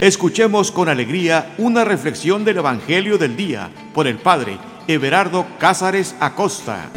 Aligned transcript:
Escuchemos 0.00 0.70
con 0.70 0.88
alegría 0.88 1.56
una 1.58 1.84
reflexión 1.84 2.44
del 2.44 2.58
Evangelio 2.58 3.18
del 3.18 3.36
Día 3.36 3.72
por 3.92 4.06
el 4.06 4.16
Padre 4.16 4.56
Everardo 4.86 5.44
Cázares 5.58 6.14
Acosta. 6.20 6.88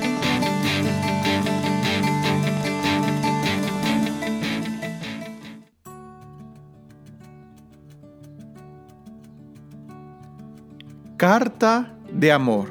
Carta 11.17 11.95
de 12.13 12.31
amor. 12.31 12.69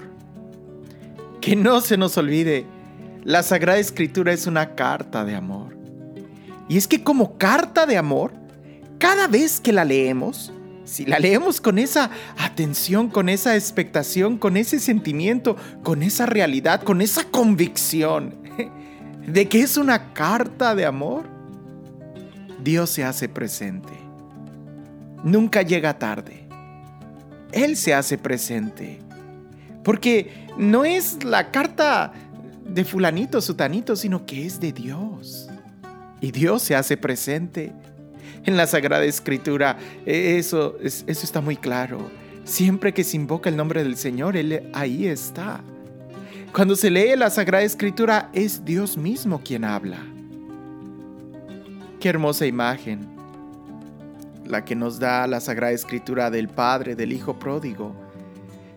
Que 1.41 1.57
no 1.57 1.81
se 1.81 1.97
nos 1.97 2.17
olvide, 2.17 2.67
la 3.25 3.43
Sagrada 3.43 3.81
Escritura 3.81 4.33
es 4.33 4.47
una 4.47 4.77
carta 4.77 5.25
de 5.25 5.35
amor. 5.35 5.77
Y 6.69 6.77
es 6.77 6.87
que 6.87 7.03
como 7.03 7.37
carta 7.37 7.85
de 7.85 7.99
amor, 7.99 8.40
cada 9.01 9.27
vez 9.27 9.61
que 9.61 9.73
la 9.73 9.85
leemos, 9.85 10.53
si 10.85 11.07
la 11.07 11.19
leemos 11.19 11.61
con 11.61 11.79
esa 11.79 12.11
atención, 12.37 13.09
con 13.09 13.31
esa 13.31 13.57
expectación, 13.57 14.37
con 14.37 14.59
ese 14.59 14.79
sentimiento, 14.79 15.57
con 15.83 16.03
esa 16.03 16.27
realidad, 16.27 16.83
con 16.83 17.01
esa 17.01 17.25
convicción 17.25 18.35
de 19.27 19.49
que 19.49 19.63
es 19.63 19.79
una 19.79 20.13
carta 20.13 20.75
de 20.75 20.85
amor, 20.85 21.25
Dios 22.63 22.91
se 22.91 23.03
hace 23.03 23.27
presente. 23.29 23.93
Nunca 25.25 25.63
llega 25.63 25.99
tarde. 25.99 26.47
Él 27.53 27.79
se 27.79 27.95
hace 27.95 28.19
presente. 28.19 29.01
Porque 29.83 30.47
no 30.59 30.85
es 30.85 31.25
la 31.25 31.51
carta 31.51 32.13
de 32.67 32.85
fulanito, 32.85 33.41
sutanito, 33.41 33.97
sino 33.97 34.27
que 34.27 34.45
es 34.45 34.61
de 34.61 34.73
Dios. 34.73 35.49
Y 36.21 36.33
Dios 36.33 36.61
se 36.61 36.77
hace 36.77 36.99
presente. 36.99 37.73
En 38.45 38.57
la 38.57 38.67
Sagrada 38.67 39.05
Escritura 39.05 39.77
e, 40.07 40.39
eso, 40.39 40.77
eso 40.83 41.05
está 41.07 41.41
muy 41.41 41.57
claro. 41.57 42.11
Siempre 42.45 42.95
que 42.95 43.05
se 43.05 43.17
invoca 43.17 43.51
el 43.51 43.57
nombre 43.57 43.83
del 43.83 43.97
Señor, 43.97 44.37
Él 44.37 44.71
ahí 44.73 45.07
está. 45.07 45.61
Cuando 46.53 46.75
se 46.75 46.91
lee 46.91 47.15
la 47.17 47.31
Sagrada 47.31 47.65
Escritura, 47.65 48.31
es 48.33 48.65
Dios 48.65 48.97
mismo 48.97 49.41
quien 49.45 49.65
habla. 49.65 49.99
Qué 52.01 52.09
hermosa 52.09 52.47
imagen 52.47 53.07
la 54.47 54.65
que 54.65 54.75
nos 54.75 54.99
da 54.99 55.27
la 55.27 55.41
Sagrada 55.41 55.73
Escritura 55.73 56.31
del 56.31 56.49
Padre, 56.49 56.97
del 56.97 57.13
Hijo 57.13 57.39
pródigo, 57.39 57.95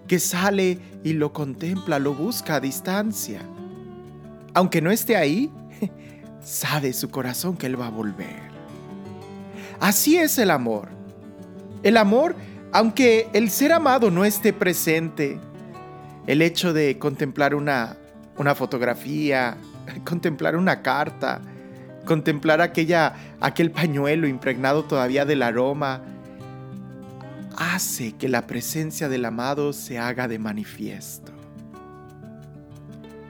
que 0.08 0.20
sale 0.20 0.78
y 1.04 1.14
lo 1.14 1.34
contempla, 1.34 1.98
lo 1.98 2.14
busca 2.14 2.56
a 2.56 2.60
distancia. 2.60 3.42
Aunque 4.54 4.82
no 4.82 4.92
esté 4.92 5.16
ahí, 5.16 5.52
sabe 6.44 6.94
su 6.94 7.10
corazón 7.10 7.58
que 7.58 7.66
Él 7.66 7.80
va 7.80 7.88
a 7.88 7.92
volver. 7.92 8.53
Así 9.84 10.16
es 10.16 10.38
el 10.38 10.50
amor. 10.50 10.88
El 11.84 11.98
amor, 11.98 12.38
aunque 12.72 13.28
el 13.34 13.50
ser 13.50 13.74
amado 13.74 14.12
no 14.12 14.24
esté 14.24 14.54
presente, 14.54 15.42
el 16.26 16.42
hecho 16.42 16.72
de 16.72 16.98
contemplar 16.98 17.54
una, 17.54 17.98
una 18.38 18.56
fotografía, 18.56 19.58
contemplar 20.06 20.56
una 20.56 20.82
carta, 20.82 21.42
contemplar 22.06 22.62
aquella, 22.62 23.14
aquel 23.42 23.72
pañuelo 23.72 24.26
impregnado 24.26 24.86
todavía 24.86 25.26
del 25.26 25.44
aroma, 25.44 26.02
hace 27.58 28.14
que 28.14 28.30
la 28.30 28.48
presencia 28.48 29.10
del 29.10 29.26
amado 29.26 29.74
se 29.74 30.00
haga 30.00 30.30
de 30.30 30.40
manifiesto. 30.40 31.34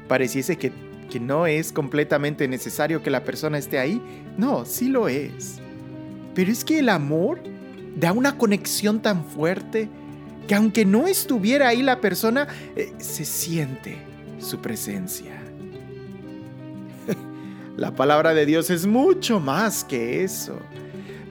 Pareciese 0.07 0.59
que, 0.59 0.71
que 1.09 1.19
no 1.19 1.47
es 1.47 1.71
completamente 1.71 2.47
necesario 2.47 3.01
que 3.01 3.09
la 3.09 3.23
persona 3.23 3.57
esté 3.57 3.79
ahí. 3.79 3.99
No, 4.37 4.65
sí 4.65 4.87
lo 4.89 5.07
es. 5.07 5.62
Pero 6.33 6.51
es 6.51 6.63
que 6.65 6.79
el 6.79 6.89
amor 6.89 7.41
da 7.95 8.11
una 8.11 8.37
conexión 8.37 9.01
tan 9.01 9.25
fuerte 9.25 9.89
que 10.47 10.55
aunque 10.55 10.85
no 10.85 11.07
estuviera 11.07 11.69
ahí 11.69 11.81
la 11.81 12.01
persona, 12.01 12.47
eh, 12.75 12.93
se 12.97 13.25
siente 13.25 13.97
su 14.39 14.59
presencia. 14.59 15.39
La 17.77 17.95
palabra 17.95 18.33
de 18.33 18.45
Dios 18.45 18.69
es 18.69 18.85
mucho 18.85 19.39
más 19.39 19.83
que 19.83 20.23
eso. 20.23 20.59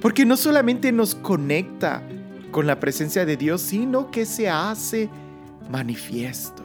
Porque 0.01 0.25
no 0.25 0.37
solamente 0.37 0.91
nos 0.91 1.15
conecta 1.15 2.03
con 2.51 2.67
la 2.67 2.81
presencia 2.81 3.25
de 3.25 3.37
Dios, 3.37 3.61
sino 3.63 4.11
que 4.11 4.27
se 4.27 4.49
hace 4.49 5.09
manifiesto. 5.71 6.63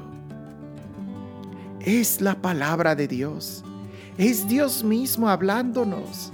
Es 1.80 2.20
la 2.20 2.36
palabra 2.36 2.96
de 2.96 3.08
Dios. 3.08 3.64
Es 4.18 4.48
Dios 4.48 4.84
mismo 4.84 5.30
hablándonos. 5.30 6.34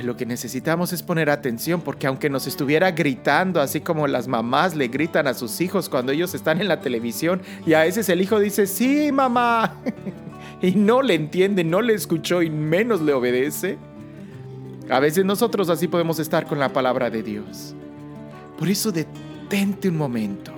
Lo 0.00 0.16
que 0.16 0.24
necesitamos 0.24 0.92
es 0.92 1.02
poner 1.02 1.28
atención 1.28 1.82
porque 1.82 2.06
aunque 2.06 2.30
nos 2.30 2.46
estuviera 2.46 2.92
gritando, 2.92 3.60
así 3.60 3.80
como 3.80 4.06
las 4.06 4.28
mamás 4.28 4.74
le 4.74 4.88
gritan 4.88 5.26
a 5.26 5.34
sus 5.34 5.60
hijos 5.60 5.88
cuando 5.88 6.12
ellos 6.12 6.34
están 6.34 6.60
en 6.60 6.68
la 6.68 6.80
televisión, 6.80 7.42
y 7.66 7.74
a 7.74 7.80
veces 7.80 8.08
el 8.08 8.22
hijo 8.22 8.38
dice, 8.40 8.66
sí, 8.66 9.12
mamá. 9.12 9.76
y 10.62 10.72
no 10.72 11.02
le 11.02 11.14
entiende, 11.14 11.64
no 11.64 11.82
le 11.82 11.94
escuchó 11.94 12.40
y 12.40 12.48
menos 12.48 13.02
le 13.02 13.12
obedece, 13.12 13.76
a 14.88 15.00
veces 15.00 15.24
nosotros 15.24 15.68
así 15.68 15.88
podemos 15.88 16.18
estar 16.18 16.46
con 16.46 16.58
la 16.58 16.72
palabra 16.72 17.10
de 17.10 17.22
Dios. 17.22 17.74
Por 18.58 18.68
eso 18.68 18.92
detente 18.92 19.88
un 19.88 19.96
momento 19.96 20.52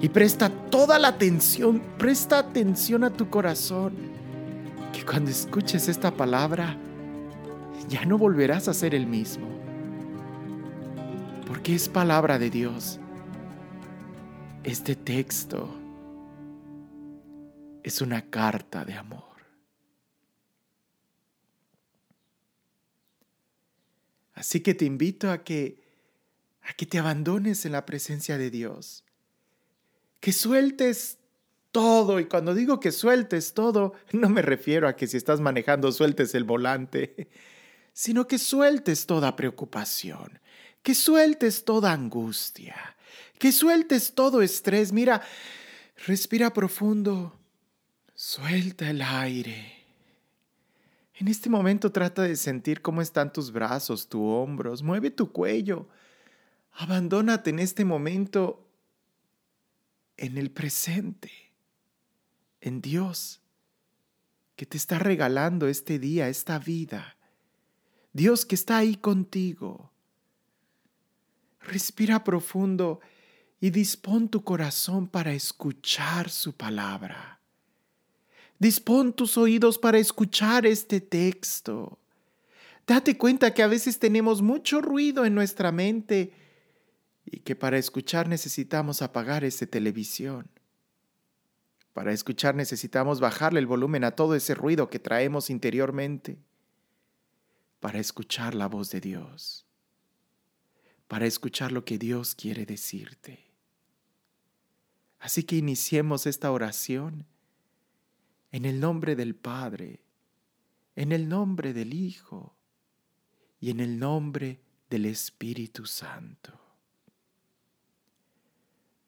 y 0.00 0.08
presta 0.08 0.48
toda 0.48 0.98
la 0.98 1.08
atención, 1.08 1.80
presta 1.98 2.38
atención 2.38 3.04
a 3.04 3.10
tu 3.10 3.30
corazón, 3.30 3.92
que 4.92 5.04
cuando 5.04 5.30
escuches 5.30 5.88
esta 5.88 6.10
palabra 6.10 6.76
ya 7.88 8.04
no 8.04 8.18
volverás 8.18 8.68
a 8.68 8.74
ser 8.74 8.94
el 8.94 9.06
mismo, 9.06 9.48
porque 11.46 11.74
es 11.74 11.88
palabra 11.88 12.38
de 12.38 12.50
Dios. 12.50 12.98
Este 14.64 14.94
texto 14.94 15.68
es 17.82 18.00
una 18.00 18.22
carta 18.30 18.84
de 18.84 18.94
amor. 18.94 19.22
Así 24.34 24.60
que 24.60 24.74
te 24.74 24.84
invito 24.84 25.30
a 25.30 25.44
que 25.44 25.82
a 26.62 26.72
que 26.74 26.86
te 26.86 26.98
abandones 26.98 27.64
en 27.64 27.72
la 27.72 27.84
presencia 27.86 28.38
de 28.38 28.50
Dios. 28.50 29.04
Que 30.20 30.32
sueltes 30.32 31.18
todo 31.72 32.20
y 32.20 32.26
cuando 32.26 32.54
digo 32.54 32.78
que 32.78 32.92
sueltes 32.92 33.54
todo, 33.54 33.94
no 34.12 34.28
me 34.28 34.42
refiero 34.42 34.88
a 34.88 34.96
que 34.96 35.06
si 35.06 35.16
estás 35.16 35.40
manejando 35.40 35.90
sueltes 35.92 36.34
el 36.34 36.44
volante, 36.44 37.28
sino 37.92 38.26
que 38.26 38.38
sueltes 38.38 39.06
toda 39.06 39.36
preocupación, 39.36 40.40
que 40.82 40.94
sueltes 40.94 41.64
toda 41.64 41.92
angustia, 41.92 42.96
que 43.38 43.52
sueltes 43.52 44.14
todo 44.14 44.42
estrés. 44.42 44.92
Mira, 44.92 45.22
respira 46.06 46.52
profundo. 46.52 47.38
Suelta 48.14 48.88
el 48.88 49.02
aire. 49.02 49.82
En 51.14 51.28
este 51.28 51.50
momento 51.50 51.92
trata 51.92 52.22
de 52.22 52.36
sentir 52.36 52.82
cómo 52.82 53.02
están 53.02 53.32
tus 53.32 53.52
brazos, 53.52 54.08
tus 54.08 54.22
hombros, 54.22 54.82
mueve 54.82 55.10
tu 55.10 55.30
cuello. 55.30 55.88
Abandónate 56.72 57.50
en 57.50 57.58
este 57.58 57.84
momento 57.84 58.66
en 60.16 60.38
el 60.38 60.50
presente, 60.50 61.30
en 62.60 62.80
Dios, 62.80 63.40
que 64.56 64.66
te 64.66 64.76
está 64.76 64.98
regalando 64.98 65.66
este 65.68 65.98
día, 65.98 66.28
esta 66.28 66.58
vida. 66.58 67.16
Dios 68.12 68.44
que 68.44 68.54
está 68.54 68.78
ahí 68.78 68.96
contigo. 68.96 69.90
Respira 71.60 72.24
profundo 72.24 73.00
y 73.60 73.70
dispón 73.70 74.28
tu 74.28 74.42
corazón 74.42 75.06
para 75.06 75.32
escuchar 75.32 76.28
su 76.28 76.52
palabra. 76.52 77.40
Dispón 78.58 79.12
tus 79.12 79.38
oídos 79.38 79.78
para 79.78 79.98
escuchar 79.98 80.66
este 80.66 81.00
texto. 81.00 81.98
Date 82.86 83.16
cuenta 83.16 83.54
que 83.54 83.62
a 83.62 83.68
veces 83.68 83.98
tenemos 83.98 84.42
mucho 84.42 84.80
ruido 84.80 85.24
en 85.24 85.34
nuestra 85.34 85.72
mente 85.72 86.32
y 87.24 87.40
que 87.40 87.54
para 87.54 87.78
escuchar 87.78 88.28
necesitamos 88.28 89.00
apagar 89.02 89.44
esa 89.44 89.66
televisión. 89.66 90.48
Para 91.92 92.12
escuchar 92.12 92.54
necesitamos 92.54 93.20
bajarle 93.20 93.60
el 93.60 93.66
volumen 93.66 94.04
a 94.04 94.12
todo 94.12 94.34
ese 94.34 94.54
ruido 94.54 94.90
que 94.90 94.98
traemos 94.98 95.50
interiormente. 95.50 96.38
Para 97.82 97.98
escuchar 97.98 98.54
la 98.54 98.68
voz 98.68 98.90
de 98.90 99.00
Dios. 99.00 99.66
Para 101.08 101.26
escuchar 101.26 101.72
lo 101.72 101.84
que 101.84 101.98
Dios 101.98 102.36
quiere 102.36 102.64
decirte. 102.64 103.50
Así 105.18 105.42
que 105.42 105.56
iniciemos 105.56 106.26
esta 106.28 106.52
oración 106.52 107.26
en 108.52 108.66
el 108.66 108.78
nombre 108.78 109.16
del 109.16 109.34
Padre, 109.34 110.00
en 110.94 111.10
el 111.10 111.28
nombre 111.28 111.72
del 111.72 111.92
Hijo 111.92 112.54
y 113.58 113.70
en 113.70 113.80
el 113.80 113.98
nombre 113.98 114.60
del 114.88 115.06
Espíritu 115.06 115.84
Santo. 115.84 116.52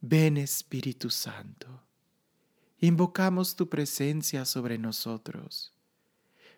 Ven 0.00 0.36
Espíritu 0.36 1.10
Santo, 1.10 1.80
invocamos 2.80 3.54
tu 3.54 3.68
presencia 3.68 4.44
sobre 4.44 4.78
nosotros. 4.78 5.72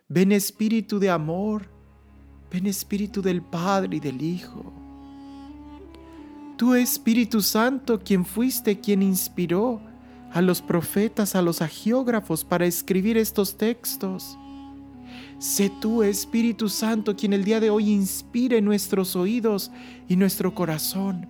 Ven 0.09 0.33
Espíritu 0.33 0.99
de 0.99 1.11
amor, 1.11 1.76
ven 2.57 2.67
Espíritu 2.67 3.21
del 3.21 3.43
Padre 3.43 3.99
y 3.99 4.01
del 4.01 4.23
Hijo. 4.23 4.73
Tú 6.57 6.75
Espíritu 6.75 7.43
Santo, 7.43 8.01
quien 8.01 8.25
fuiste 8.25 8.81
quien 8.81 9.03
inspiró 9.03 9.79
a 10.33 10.41
los 10.41 10.63
profetas, 10.63 11.37
a 11.37 11.43
los 11.43 11.61
agiógrafos 11.61 12.45
para 12.45 12.65
escribir 12.65 13.19
estos 13.19 13.59
textos. 13.59 14.39
Sé 15.39 15.71
tú, 15.83 16.03
Espíritu 16.03 16.71
Santo, 16.71 17.15
quien 17.15 17.35
el 17.35 17.45
día 17.45 17.61
de 17.61 17.69
hoy 17.69 17.91
inspire 17.91 18.63
nuestros 18.63 19.17
oídos 19.17 19.71
y 20.09 20.17
nuestro 20.17 20.55
corazón 20.55 21.29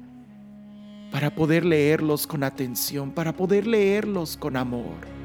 para 1.11 1.35
poder 1.35 1.65
leerlos 1.65 2.29
con 2.29 2.45
atención, 2.45 3.11
para 3.11 3.33
poder 3.33 3.67
leerlos 3.67 4.37
con 4.37 4.57
amor. 4.57 5.16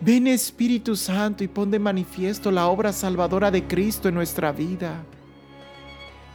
Ven 0.00 0.28
Espíritu 0.28 0.94
Santo 0.94 1.42
y 1.42 1.48
pon 1.48 1.70
de 1.70 1.78
manifiesto 1.78 2.50
la 2.50 2.68
obra 2.68 2.92
salvadora 2.92 3.50
de 3.50 3.64
Cristo 3.64 4.08
en 4.08 4.14
nuestra 4.14 4.52
vida. 4.52 5.02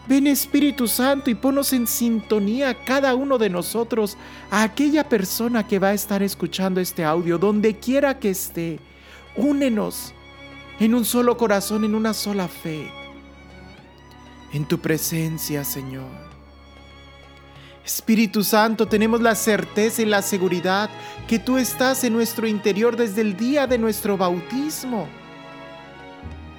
Ven 0.06 0.28
Espíritu 0.28 0.86
Santo 0.88 1.30
y 1.30 1.36
ponos 1.36 1.72
en 1.72 1.88
sintonía 1.88 2.74
cada 2.84 3.16
uno 3.16 3.38
de 3.38 3.50
nosotros 3.50 4.18
a 4.52 4.64
aquella 4.64 5.08
persona 5.08 5.66
que 5.66 5.80
va 5.80 5.90
a 5.90 5.94
estar 5.94 6.22
escuchando 6.22 6.82
este 6.82 7.06
audio, 7.06 7.38
donde 7.38 7.78
quiera 7.80 8.20
que 8.20 8.32
esté. 8.32 8.80
Únenos 9.38 10.14
en 10.80 10.94
un 10.94 11.06
solo 11.06 11.38
corazón, 11.38 11.86
en 11.86 11.96
una 11.96 12.14
sola 12.14 12.50
fe. 12.50 12.92
En 14.52 14.66
tu 14.66 14.78
presencia, 14.78 15.64
Señor. 15.64 16.33
Espíritu 17.86 18.44
Santo, 18.44 18.88
tenemos 18.88 19.22
la 19.22 19.36
certeza 19.36 20.02
y 20.02 20.06
la 20.06 20.22
seguridad 20.22 20.90
que 21.28 21.38
tú 21.38 21.58
estás 21.58 22.04
en 22.06 22.14
nuestro 22.14 22.48
interior 22.48 22.96
desde 22.96 23.22
el 23.22 23.36
día 23.36 23.68
de 23.68 23.78
nuestro 23.78 24.18
bautismo. 24.18 25.10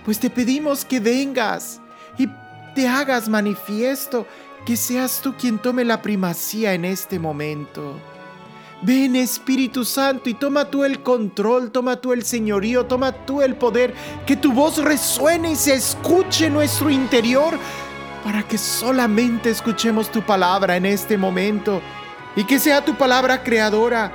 Pues 0.04 0.20
te 0.20 0.28
pedimos 0.28 0.84
que 0.84 1.00
vengas 1.00 1.80
y 2.18 2.28
te 2.74 2.86
hagas 2.86 3.28
manifiesto, 3.28 4.26
que 4.66 4.76
seas 4.76 5.20
tú 5.22 5.34
quien 5.34 5.58
tome 5.58 5.84
la 5.84 6.02
primacía 6.02 6.74
en 6.74 6.84
este 6.84 7.18
momento. 7.18 7.98
Ven 8.82 9.16
Espíritu 9.16 9.82
Santo 9.82 10.28
y 10.28 10.34
toma 10.34 10.66
tú 10.66 10.84
el 10.84 11.02
control, 11.02 11.70
toma 11.70 11.96
tú 11.96 12.12
el 12.12 12.22
señorío, 12.22 12.84
toma 12.84 13.12
tú 13.24 13.40
el 13.40 13.56
poder, 13.56 13.94
que 14.26 14.36
tu 14.36 14.52
voz 14.52 14.76
resuene 14.76 15.52
y 15.52 15.56
se 15.56 15.72
escuche 15.72 16.46
en 16.46 16.52
nuestro 16.52 16.90
interior 16.90 17.58
para 18.24 18.42
que 18.42 18.56
solamente 18.56 19.50
escuchemos 19.50 20.10
tu 20.10 20.22
palabra 20.22 20.78
en 20.78 20.86
este 20.86 21.18
momento 21.18 21.82
y 22.34 22.44
que 22.44 22.58
sea 22.58 22.82
tu 22.82 22.94
palabra 22.94 23.42
creadora, 23.42 24.10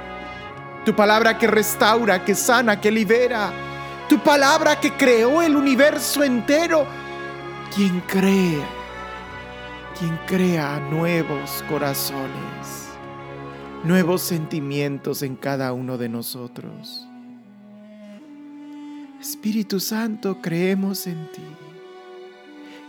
tu 0.84 0.96
palabra 0.96 1.38
que 1.38 1.46
restaura, 1.46 2.26
que 2.26 2.34
sana, 2.34 2.82
que 2.82 2.92
libera, 2.92 3.52
tu 4.10 4.18
palabra 4.18 4.80
que 4.80 4.94
creó 4.94 5.44
el 5.44 5.56
universo 5.56 6.24
entero, 6.24 6.88
quien 7.76 8.02
crea, 8.02 8.68
quien 10.00 10.20
crea 10.26 10.80
nuevos 10.90 11.64
corazones, 11.70 12.90
nuevos 13.84 14.24
sentimientos 14.24 15.22
en 15.22 15.36
cada 15.36 15.72
uno 15.72 16.00
de 16.00 16.10
nosotros. 16.10 17.08
Espíritu 19.22 19.80
Santo, 19.80 20.42
creemos 20.42 21.06
en 21.06 21.32
ti 21.32 21.59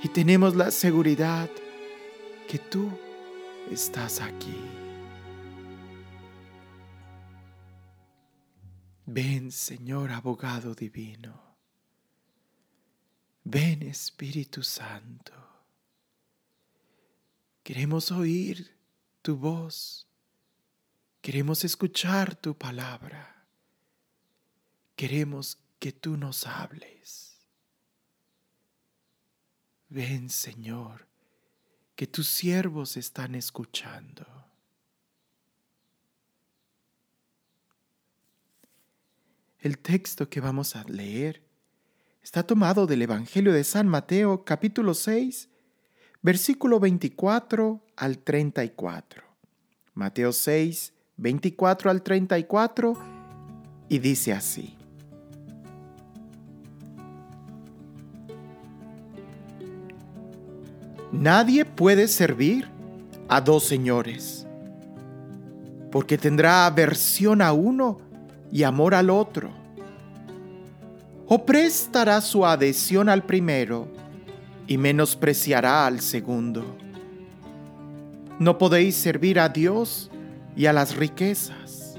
y 0.03 0.09
tenemos 0.09 0.57
la 0.57 0.71
seguridad 0.71 1.51
que 2.49 2.59
tú 2.59 2.91
estás 3.71 4.21
aquí. 4.21 4.57
Ven, 9.07 9.51
Señor 9.51 10.11
abogado 10.13 10.75
divino. 10.75 11.57
Ven, 13.45 13.83
Espíritu 13.83 14.63
Santo. 14.63 15.33
Queremos 17.63 18.11
oír 18.11 18.77
tu 19.23 19.37
voz. 19.37 20.07
Queremos 21.21 21.65
escuchar 21.65 22.37
tu 22.37 22.57
palabra. 22.57 23.47
Queremos 24.97 25.59
que 25.79 25.93
tú 25.93 26.17
nos 26.17 26.47
hables. 26.47 27.30
Ven, 29.91 30.31
Señor, 30.31 31.09
que 31.97 32.07
tus 32.07 32.29
siervos 32.29 32.97
están 32.97 33.35
escuchando. 33.35 34.25
El 39.59 39.79
texto 39.79 40.31
que 40.31 40.41
vamos 40.41 40.77
a 40.77 40.85
leer 40.85 41.43
está 42.23 42.45
tomado 42.45 42.87
del 42.87 43.03
Evangelio 43.03 43.53
de 43.53 43.65
San 43.65 43.89
Mateo 43.89 44.45
capítulo 44.45 44.95
6, 44.95 45.49
versículo 46.23 46.79
24 46.79 47.85
al 47.97 48.19
34. 48.19 49.25
Mateo 49.95 50.33
6, 50.33 50.93
24 51.17 51.91
al 51.91 52.03
34 52.03 52.95
y 53.89 53.99
dice 53.99 54.33
así. 54.33 54.80
Nadie 61.13 61.65
puede 61.65 62.07
servir 62.07 62.69
a 63.29 63.41
dos 63.41 63.65
señores, 63.65 64.47
porque 65.91 66.17
tendrá 66.17 66.67
aversión 66.67 67.43
a 67.43 67.53
uno 67.53 67.99
y 68.53 68.63
amor 68.63 68.95
al 68.95 69.11
otro. 69.11 69.51
O 71.27 71.45
prestará 71.45 72.21
su 72.21 72.47
adhesión 72.47 73.09
al 73.09 73.25
primero 73.25 73.89
y 74.67 74.79
menospreciará 74.79 75.87
al 75.87 76.01
segundo. 76.01 76.77
No 78.39 78.57
podéis 78.57 78.95
servir 78.95 79.39
a 79.41 79.49
Dios 79.49 80.11
y 80.57 80.67
a 80.67 80.73
las 80.73 80.97
riquezas. 80.97 81.97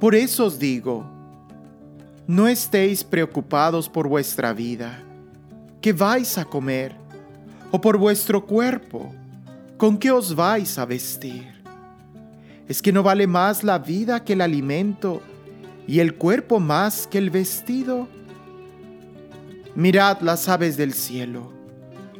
Por 0.00 0.14
eso 0.14 0.46
os 0.46 0.58
digo, 0.58 1.06
no 2.26 2.48
estéis 2.48 3.04
preocupados 3.04 3.88
por 3.88 4.08
vuestra 4.08 4.52
vida, 4.52 4.98
que 5.80 5.92
vais 5.92 6.38
a 6.38 6.44
comer 6.44 7.01
o 7.72 7.80
por 7.80 7.96
vuestro 7.96 8.44
cuerpo, 8.44 9.12
¿con 9.78 9.98
qué 9.98 10.10
os 10.10 10.36
vais 10.36 10.78
a 10.78 10.84
vestir? 10.84 11.50
¿Es 12.68 12.82
que 12.82 12.92
no 12.92 13.02
vale 13.02 13.26
más 13.26 13.64
la 13.64 13.78
vida 13.78 14.22
que 14.22 14.34
el 14.34 14.42
alimento 14.42 15.22
y 15.88 15.98
el 15.98 16.14
cuerpo 16.14 16.60
más 16.60 17.06
que 17.06 17.18
el 17.18 17.30
vestido? 17.30 18.08
Mirad 19.74 20.20
las 20.20 20.50
aves 20.50 20.76
del 20.76 20.92
cielo, 20.92 21.50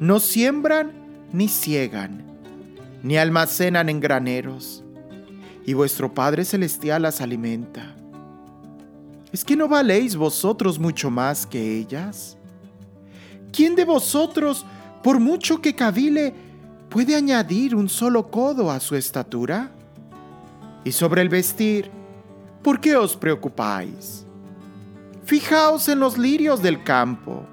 no 0.00 0.20
siembran 0.20 0.92
ni 1.32 1.48
ciegan, 1.48 2.24
ni 3.02 3.18
almacenan 3.18 3.90
en 3.90 4.00
graneros, 4.00 4.82
y 5.66 5.74
vuestro 5.74 6.14
Padre 6.14 6.46
Celestial 6.46 7.02
las 7.02 7.20
alimenta. 7.20 7.94
¿Es 9.32 9.44
que 9.44 9.54
no 9.54 9.68
valéis 9.68 10.16
vosotros 10.16 10.78
mucho 10.78 11.10
más 11.10 11.46
que 11.46 11.78
ellas? 11.78 12.38
¿Quién 13.52 13.74
de 13.74 13.84
vosotros 13.84 14.64
por 15.02 15.18
mucho 15.18 15.60
que 15.60 15.74
cavile, 15.74 16.32
puede 16.88 17.16
añadir 17.16 17.74
un 17.74 17.88
solo 17.88 18.30
codo 18.30 18.70
a 18.70 18.80
su 18.80 18.96
estatura? 18.96 19.70
Y 20.84 20.92
sobre 20.92 21.22
el 21.22 21.28
vestir, 21.28 21.90
¿por 22.62 22.80
qué 22.80 22.96
os 22.96 23.16
preocupáis? 23.16 24.24
Fijaos 25.24 25.88
en 25.88 26.00
los 26.00 26.18
lirios 26.18 26.62
del 26.62 26.82
campo, 26.82 27.44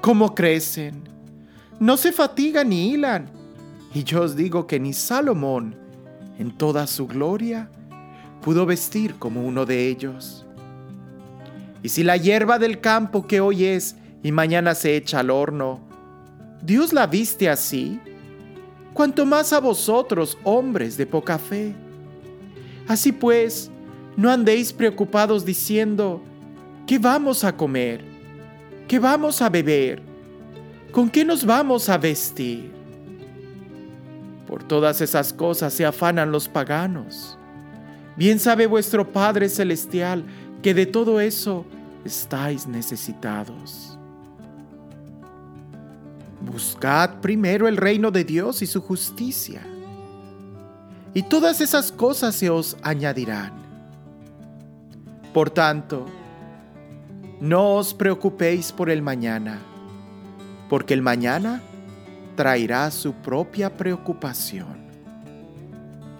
cómo 0.00 0.34
crecen, 0.34 1.08
no 1.78 1.96
se 1.96 2.12
fatigan 2.12 2.68
ni 2.68 2.92
hilan. 2.92 3.30
Y 3.94 4.04
yo 4.04 4.22
os 4.22 4.36
digo 4.36 4.66
que 4.66 4.78
ni 4.78 4.92
Salomón, 4.92 5.74
en 6.38 6.56
toda 6.56 6.86
su 6.86 7.06
gloria, 7.06 7.70
pudo 8.42 8.66
vestir 8.66 9.16
como 9.16 9.44
uno 9.44 9.66
de 9.66 9.88
ellos. 9.88 10.46
Y 11.82 11.88
si 11.88 12.02
la 12.02 12.16
hierba 12.16 12.58
del 12.58 12.80
campo 12.80 13.26
que 13.26 13.40
hoy 13.40 13.64
es 13.64 13.96
y 14.22 14.32
mañana 14.32 14.74
se 14.74 14.96
echa 14.96 15.20
al 15.20 15.30
horno, 15.30 15.80
Dios 16.62 16.92
la 16.92 17.06
viste 17.06 17.48
así, 17.48 18.00
cuanto 18.92 19.24
más 19.24 19.52
a 19.52 19.60
vosotros, 19.60 20.36
hombres 20.44 20.96
de 20.96 21.06
poca 21.06 21.38
fe. 21.38 21.74
Así 22.86 23.12
pues, 23.12 23.70
no 24.16 24.30
andéis 24.30 24.72
preocupados 24.72 25.44
diciendo, 25.44 26.22
¿qué 26.86 26.98
vamos 26.98 27.44
a 27.44 27.56
comer? 27.56 28.04
¿Qué 28.86 28.98
vamos 28.98 29.40
a 29.40 29.48
beber? 29.48 30.02
¿Con 30.92 31.08
qué 31.08 31.24
nos 31.24 31.46
vamos 31.46 31.88
a 31.88 31.96
vestir? 31.96 32.72
Por 34.46 34.64
todas 34.64 35.00
esas 35.00 35.32
cosas 35.32 35.72
se 35.72 35.86
afanan 35.86 36.32
los 36.32 36.48
paganos. 36.48 37.38
Bien 38.16 38.40
sabe 38.40 38.66
vuestro 38.66 39.10
Padre 39.10 39.48
Celestial 39.48 40.24
que 40.62 40.74
de 40.74 40.86
todo 40.86 41.20
eso 41.20 41.64
estáis 42.04 42.66
necesitados. 42.66 43.89
Buscad 46.40 47.20
primero 47.20 47.68
el 47.68 47.76
reino 47.76 48.10
de 48.10 48.24
Dios 48.24 48.62
y 48.62 48.66
su 48.66 48.80
justicia, 48.80 49.62
y 51.12 51.22
todas 51.22 51.60
esas 51.60 51.92
cosas 51.92 52.34
se 52.34 52.48
os 52.48 52.76
añadirán. 52.82 53.52
Por 55.34 55.50
tanto, 55.50 56.06
no 57.40 57.74
os 57.76 57.92
preocupéis 57.94 58.72
por 58.72 58.90
el 58.90 59.02
mañana, 59.02 59.58
porque 60.68 60.94
el 60.94 61.02
mañana 61.02 61.62
traerá 62.36 62.90
su 62.90 63.12
propia 63.12 63.76
preocupación. 63.76 64.80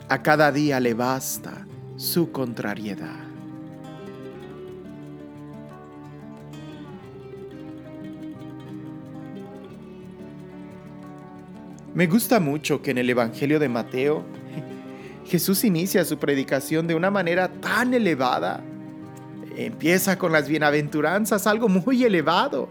A 0.09 0.23
cada 0.23 0.51
día 0.53 0.81
le 0.81 0.93
basta 0.93 1.67
su 1.97 2.31
contrariedad. 2.33 3.30
Me 11.95 12.07
gusta 12.07 12.39
mucho 12.39 12.83
que 12.83 12.93
en 12.93 12.99
el 12.99 13.11
Evangelio 13.11 13.59
de 13.59 13.69
Mateo 13.69 14.25
Jesús 15.27 15.65
inicia 15.65 16.05
su 16.05 16.19
predicación 16.19 16.87
de 16.87 16.95
una 16.95 17.11
manera 17.11 17.49
tan 17.49 17.95
elevada. 17.95 18.63
Empieza 19.57 20.17
con 20.17 20.31
las 20.31 20.49
bienaventuranzas, 20.49 21.47
algo 21.47 21.69
muy 21.69 22.05
elevado, 22.05 22.69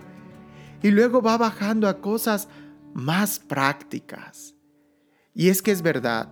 y 0.82 0.92
luego 0.92 1.22
va 1.22 1.38
bajando 1.38 1.90
a 1.90 2.00
cosas 2.00 2.48
más 2.94 3.40
prácticas. 3.40 4.56
Y 5.34 5.50
es 5.50 5.62
que 5.62 5.72
es 5.72 5.82
verdad, 5.82 6.30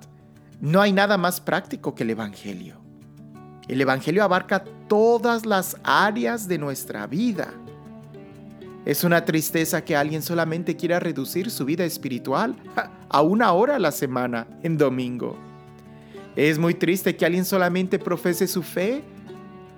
no 0.61 0.81
hay 0.81 0.93
nada 0.93 1.17
más 1.17 1.41
práctico 1.41 1.93
que 1.93 2.03
el 2.03 2.11
Evangelio. 2.11 2.81
El 3.67 3.81
Evangelio 3.81 4.23
abarca 4.23 4.63
todas 4.87 5.45
las 5.45 5.75
áreas 5.83 6.47
de 6.47 6.57
nuestra 6.57 7.05
vida. 7.05 7.53
Es 8.87 9.03
una 9.03 9.25
tristeza 9.25 9.83
que 9.83 9.97
alguien 9.97 10.21
solamente 10.21 10.77
quiera 10.77 10.97
reducir 10.97 11.51
su 11.51 11.65
vida 11.65 11.83
espiritual 11.83 12.55
a 13.09 13.21
una 13.21 13.51
hora 13.51 13.75
a 13.75 13.79
la 13.79 13.91
semana 13.91 14.47
en 14.63 14.77
domingo. 14.77 15.37
Es 16.37 16.57
muy 16.57 16.73
triste 16.73 17.17
que 17.17 17.25
alguien 17.25 17.43
solamente 17.43 17.99
profese 17.99 18.47
su 18.47 18.63
fe 18.63 19.03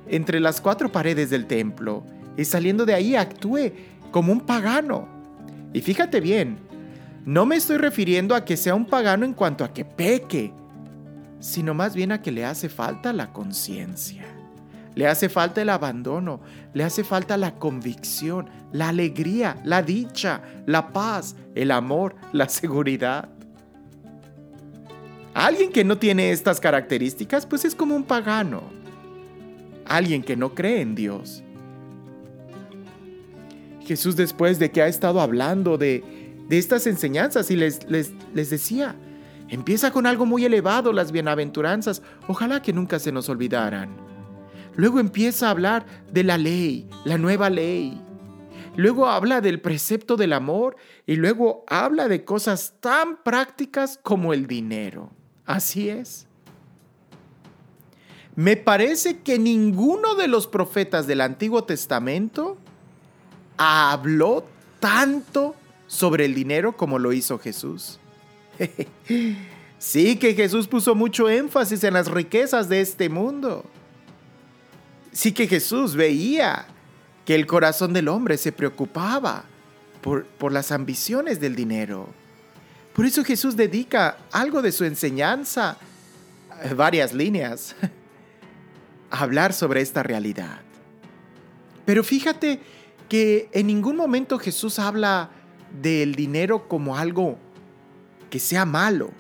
entre 0.08 0.39
las 0.39 0.62
cuatro 0.62 0.92
paredes 0.92 1.32
del 1.32 1.48
templo 1.48 2.04
y 2.38 2.46
saliendo 2.46 2.86
de 2.86 2.94
ahí 2.94 3.16
actúe 3.16 3.72
como 4.12 4.32
un 4.32 4.42
pagano. 4.42 5.08
Y 5.74 5.82
fíjate 5.82 6.22
bien, 6.22 6.60
no 7.25 7.48
me 7.48 7.56
estoy 7.56 7.78
refiriendo 7.78 8.36
a 8.36 8.46
que 8.46 8.58
sea 8.58 8.75
un 8.75 8.86
pagano 8.86 9.25
en 9.25 9.34
cuanto 9.34 9.63
a 9.63 9.74
que 9.74 9.86
peque, 9.86 10.54
sino 11.39 11.74
más 11.74 11.96
bien 11.96 12.12
a 12.12 12.22
que 12.22 12.32
le 12.32 12.46
hace 12.46 12.70
falta 12.70 13.12
la 13.12 13.34
conciencia. 13.34 14.24
Le 15.00 15.08
hace 15.08 15.29
falta 15.29 15.62
el 15.62 15.70
abandono, 15.70 16.41
le 16.74 16.84
hace 16.84 17.06
falta 17.06 17.38
la 17.38 17.56
convicción, 17.56 18.50
la 18.74 18.89
alegría, 18.89 19.56
la 19.63 19.82
dicha, 19.82 20.41
la 20.65 20.91
paz, 20.91 21.38
el 21.56 21.72
amor, 21.72 22.18
la 22.34 22.50
seguridad. 22.50 23.29
Alguien 25.34 25.72
que 25.72 25.86
no 25.86 25.98
tiene 25.98 26.32
estas 26.32 26.60
características, 26.60 27.46
pues 27.46 27.63
es 27.63 27.75
como 27.75 27.96
un 27.96 28.03
pagano. 28.03 28.62
Alguien 29.86 30.22
que 30.22 30.36
no 30.36 30.53
cree 30.53 30.82
en 30.82 30.96
Dios. 30.96 31.44
Jesús 33.86 34.18
después 34.18 34.60
de 34.60 34.70
que 34.70 34.82
ha 34.82 34.88
estado 34.89 35.22
hablando 35.22 35.77
de, 35.77 36.03
estas 36.50 36.88
enseñanzas 36.88 37.50
y 37.51 37.56
les, 37.56 37.79
decía, 38.34 38.98
empieza 39.48 39.91
con 39.91 40.06
algo 40.06 40.25
muy 40.25 40.44
elevado, 40.44 40.91
las 40.91 41.13
bienaventuranzas, 41.13 42.01
ojalá 42.27 42.62
que 42.62 42.74
nunca 42.74 43.00
se 43.00 43.13
nos 43.13 43.29
olvidaran 43.29 44.09
Luego 44.76 45.00
empieza 45.00 45.48
a 45.48 45.52
hablar 45.52 45.86
de 46.12 46.24
la 46.24 46.38
ley, 46.38 46.88
la 47.04 47.18
nueva 47.18 47.50
ley. 47.50 48.02
Luego 48.76 49.08
habla 49.08 49.42
del 49.42 49.60
precepto 49.60 50.16
del 50.16 50.34
amor 50.34 50.78
y 51.06 51.16
luego 51.16 51.66
habla 51.68 52.08
de 52.08 52.24
cosas 52.24 52.76
tan 52.80 53.18
prácticas 53.24 54.00
como 54.02 54.34
el 54.34 54.48
dinero. 54.48 55.10
Así 55.46 55.90
es. 55.90 56.28
Me 58.36 58.56
parece 58.56 59.20
que 59.20 59.38
ninguno 59.38 60.16
de 60.16 60.28
los 60.30 60.48
profetas 60.48 61.08
del 61.08 61.22
Antiguo 61.22 61.66
Testamento 61.66 62.58
habló 63.58 64.46
tanto 64.80 65.56
sobre 65.88 66.24
el 66.24 66.34
dinero 66.34 66.78
como 66.78 67.00
lo 67.00 67.12
hizo 67.12 67.38
Jesús. 67.38 68.00
sí 69.78 70.16
que 70.18 70.36
Jesús 70.36 70.68
puso 70.68 70.96
mucho 70.96 71.28
énfasis 71.28 71.84
en 71.84 71.96
las 71.96 72.10
riquezas 72.10 72.70
de 72.70 72.80
este 72.80 73.10
mundo 73.10 73.66
sí 75.12 75.34
que 75.34 75.48
Jesús 75.48 75.96
veía 75.96 76.66
que 77.25 77.36
el 77.36 77.46
corazón 77.46 77.94
del 77.94 78.08
hombre 78.08 78.38
se 78.38 78.51
preocupaba 78.51 79.46
por, 80.01 80.25
por 80.25 80.51
las 80.51 80.72
ambiciones 80.72 81.39
del 81.39 81.56
dinero. 81.56 82.10
Por 82.94 83.06
eso 83.06 83.24
Jesús 83.24 83.56
dedica 83.56 84.18
algo 84.32 84.62
de 84.62 84.72
su 84.72 84.84
enseñanza, 84.84 85.78
varias 86.75 87.13
líneas, 87.13 87.75
a 89.12 89.24
hablar 89.24 89.54
sobre 89.54 89.82
esta 89.82 90.04
realidad. 90.04 90.60
Pero 91.86 92.04
fíjate 92.04 92.60
que 93.08 93.50
en 93.51 93.68
ningún 93.68 93.96
momento 93.96 94.38
Jesús 94.38 94.78
habla 94.80 95.32
del 95.82 96.16
dinero 96.16 96.68
como 96.68 96.98
algo 96.98 97.38
que 98.30 98.39
sea 98.39 98.66
malo. 98.66 99.12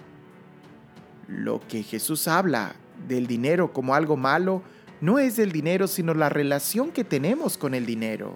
Lo 1.27 1.61
que 1.67 1.83
Jesús 1.83 2.27
habla 2.27 2.75
del 3.07 3.27
dinero 3.27 3.71
como 3.71 3.95
algo 3.95 4.17
malo 4.17 4.61
no 5.01 5.19
es 5.19 5.39
el 5.39 5.51
dinero, 5.51 5.87
sino 5.87 6.13
la 6.13 6.29
relación 6.29 6.91
que 6.91 7.03
tenemos 7.03 7.57
con 7.57 7.73
el 7.73 7.85
dinero. 7.85 8.35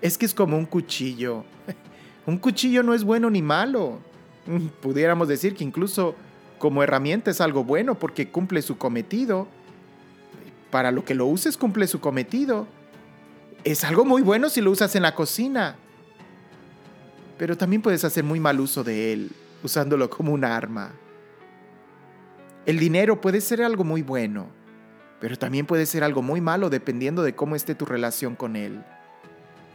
Es 0.00 0.18
que 0.18 0.26
es 0.26 0.34
como 0.34 0.56
un 0.56 0.66
cuchillo. 0.66 1.44
Un 2.26 2.38
cuchillo 2.38 2.82
no 2.82 2.94
es 2.94 3.04
bueno 3.04 3.28
ni 3.28 3.42
malo. 3.42 3.98
Mm, 4.46 4.68
pudiéramos 4.80 5.28
decir 5.28 5.54
que 5.54 5.62
incluso 5.62 6.14
como 6.58 6.82
herramienta 6.82 7.30
es 7.30 7.42
algo 7.42 7.64
bueno 7.64 7.98
porque 7.98 8.30
cumple 8.30 8.62
su 8.62 8.78
cometido. 8.78 9.46
Para 10.70 10.90
lo 10.90 11.04
que 11.04 11.14
lo 11.14 11.26
uses 11.26 11.58
cumple 11.58 11.86
su 11.86 12.00
cometido. 12.00 12.66
Es 13.62 13.84
algo 13.84 14.06
muy 14.06 14.22
bueno 14.22 14.48
si 14.48 14.62
lo 14.62 14.70
usas 14.70 14.96
en 14.96 15.02
la 15.02 15.14
cocina. 15.14 15.76
Pero 17.36 17.58
también 17.58 17.82
puedes 17.82 18.04
hacer 18.04 18.24
muy 18.24 18.40
mal 18.40 18.60
uso 18.60 18.84
de 18.84 19.12
él, 19.12 19.30
usándolo 19.62 20.08
como 20.08 20.32
un 20.32 20.44
arma. 20.44 20.92
El 22.64 22.78
dinero 22.78 23.20
puede 23.20 23.42
ser 23.42 23.62
algo 23.62 23.84
muy 23.84 24.00
bueno, 24.00 24.46
pero 25.24 25.38
también 25.38 25.64
puede 25.64 25.86
ser 25.86 26.04
algo 26.04 26.20
muy 26.20 26.42
malo 26.42 26.68
dependiendo 26.68 27.22
de 27.22 27.34
cómo 27.34 27.56
esté 27.56 27.74
tu 27.74 27.86
relación 27.86 28.36
con 28.36 28.56
Él. 28.56 28.84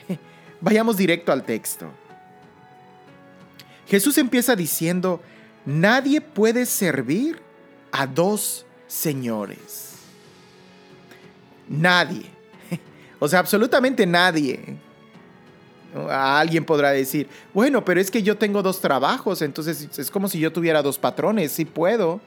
Vayamos 0.62 0.96
directo 0.96 1.32
al 1.32 1.44
texto. 1.44 1.88
Jesús 3.88 4.20
empieza 4.20 4.56
diciendo, 4.56 5.24
nadie 5.66 6.22
puede 6.22 6.68
servir 6.68 7.42
a 7.92 8.06
dos 8.06 8.68
señores. 8.86 9.94
Nadie. 11.68 12.26
O 13.18 13.28
sea, 13.28 13.40
absolutamente 13.40 14.06
nadie. 14.06 14.78
Alguien 16.12 16.64
podrá 16.64 16.92
decir, 16.92 17.28
bueno, 17.56 17.84
pero 17.84 18.00
es 18.00 18.12
que 18.12 18.22
yo 18.22 18.38
tengo 18.38 18.62
dos 18.62 18.82
trabajos, 18.82 19.42
entonces 19.42 19.90
es 19.98 20.12
como 20.12 20.28
si 20.30 20.40
yo 20.40 20.54
tuviera 20.54 20.84
dos 20.84 21.00
patrones, 21.00 21.52
sí 21.52 21.66
puedo. 21.66 22.22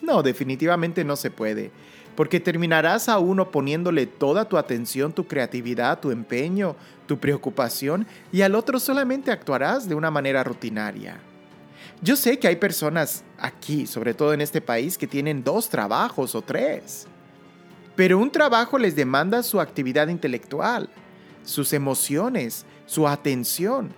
No, 0.00 0.22
definitivamente 0.22 1.02
no 1.02 1.16
se 1.16 1.32
puede 1.32 1.72
porque 2.14 2.40
terminarás 2.40 3.08
a 3.08 3.18
uno 3.18 3.50
poniéndole 3.50 4.06
toda 4.06 4.44
tu 4.48 4.56
atención, 4.56 5.12
tu 5.12 5.26
creatividad, 5.26 6.00
tu 6.00 6.10
empeño, 6.10 6.76
tu 7.06 7.18
preocupación, 7.18 8.06
y 8.32 8.42
al 8.42 8.54
otro 8.54 8.78
solamente 8.78 9.30
actuarás 9.30 9.88
de 9.88 9.94
una 9.94 10.10
manera 10.10 10.44
rutinaria. 10.44 11.20
Yo 12.00 12.16
sé 12.16 12.38
que 12.38 12.48
hay 12.48 12.56
personas 12.56 13.22
aquí, 13.38 13.86
sobre 13.86 14.12
todo 14.12 14.34
en 14.34 14.40
este 14.40 14.60
país, 14.60 14.98
que 14.98 15.06
tienen 15.06 15.44
dos 15.44 15.68
trabajos 15.68 16.34
o 16.34 16.42
tres, 16.42 17.06
pero 17.94 18.18
un 18.18 18.30
trabajo 18.30 18.78
les 18.78 18.96
demanda 18.96 19.42
su 19.42 19.60
actividad 19.60 20.08
intelectual, 20.08 20.88
sus 21.44 21.72
emociones, 21.72 22.66
su 22.86 23.06
atención. 23.06 23.92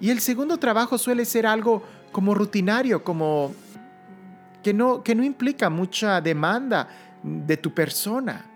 Y 0.00 0.10
el 0.10 0.20
segundo 0.20 0.58
trabajo 0.58 0.98
suele 0.98 1.24
ser 1.24 1.46
algo 1.46 1.82
como 2.12 2.34
rutinario, 2.34 3.04
como 3.04 3.54
que 4.62 4.74
no, 4.74 5.02
que 5.02 5.14
no 5.14 5.24
implica 5.24 5.70
mucha 5.70 6.20
demanda 6.20 6.88
de 7.22 7.56
tu 7.56 7.74
persona. 7.74 8.50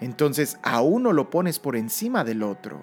Entonces 0.00 0.58
a 0.62 0.80
uno 0.80 1.12
lo 1.12 1.30
pones 1.30 1.58
por 1.58 1.76
encima 1.76 2.24
del 2.24 2.42
otro. 2.42 2.82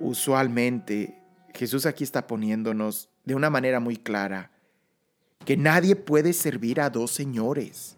Usualmente 0.00 1.18
Jesús 1.54 1.86
aquí 1.86 2.04
está 2.04 2.26
poniéndonos 2.26 3.08
de 3.24 3.34
una 3.34 3.50
manera 3.50 3.80
muy 3.80 3.96
clara 3.96 4.50
que 5.44 5.56
nadie 5.56 5.96
puede 5.96 6.32
servir 6.32 6.80
a 6.80 6.90
dos 6.90 7.10
señores. 7.10 7.96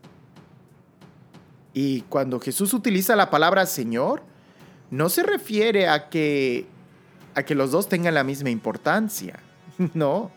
Y 1.73 2.03
cuando 2.03 2.41
Jesús 2.41 2.73
utiliza 2.75 3.17
la 3.17 3.31
palabra 3.31 3.67
Señor, 3.67 4.23
no 4.91 5.09
se 5.09 5.23
refiere 5.23 5.89
a 5.89 6.09
que 6.09 6.67
a 7.35 7.45
que 7.45 7.55
los 7.55 7.71
dos 7.71 7.89
tengan 7.89 8.15
la 8.15 8.25
misma 8.25 8.51
importancia. 8.51 9.39
No, 9.95 10.31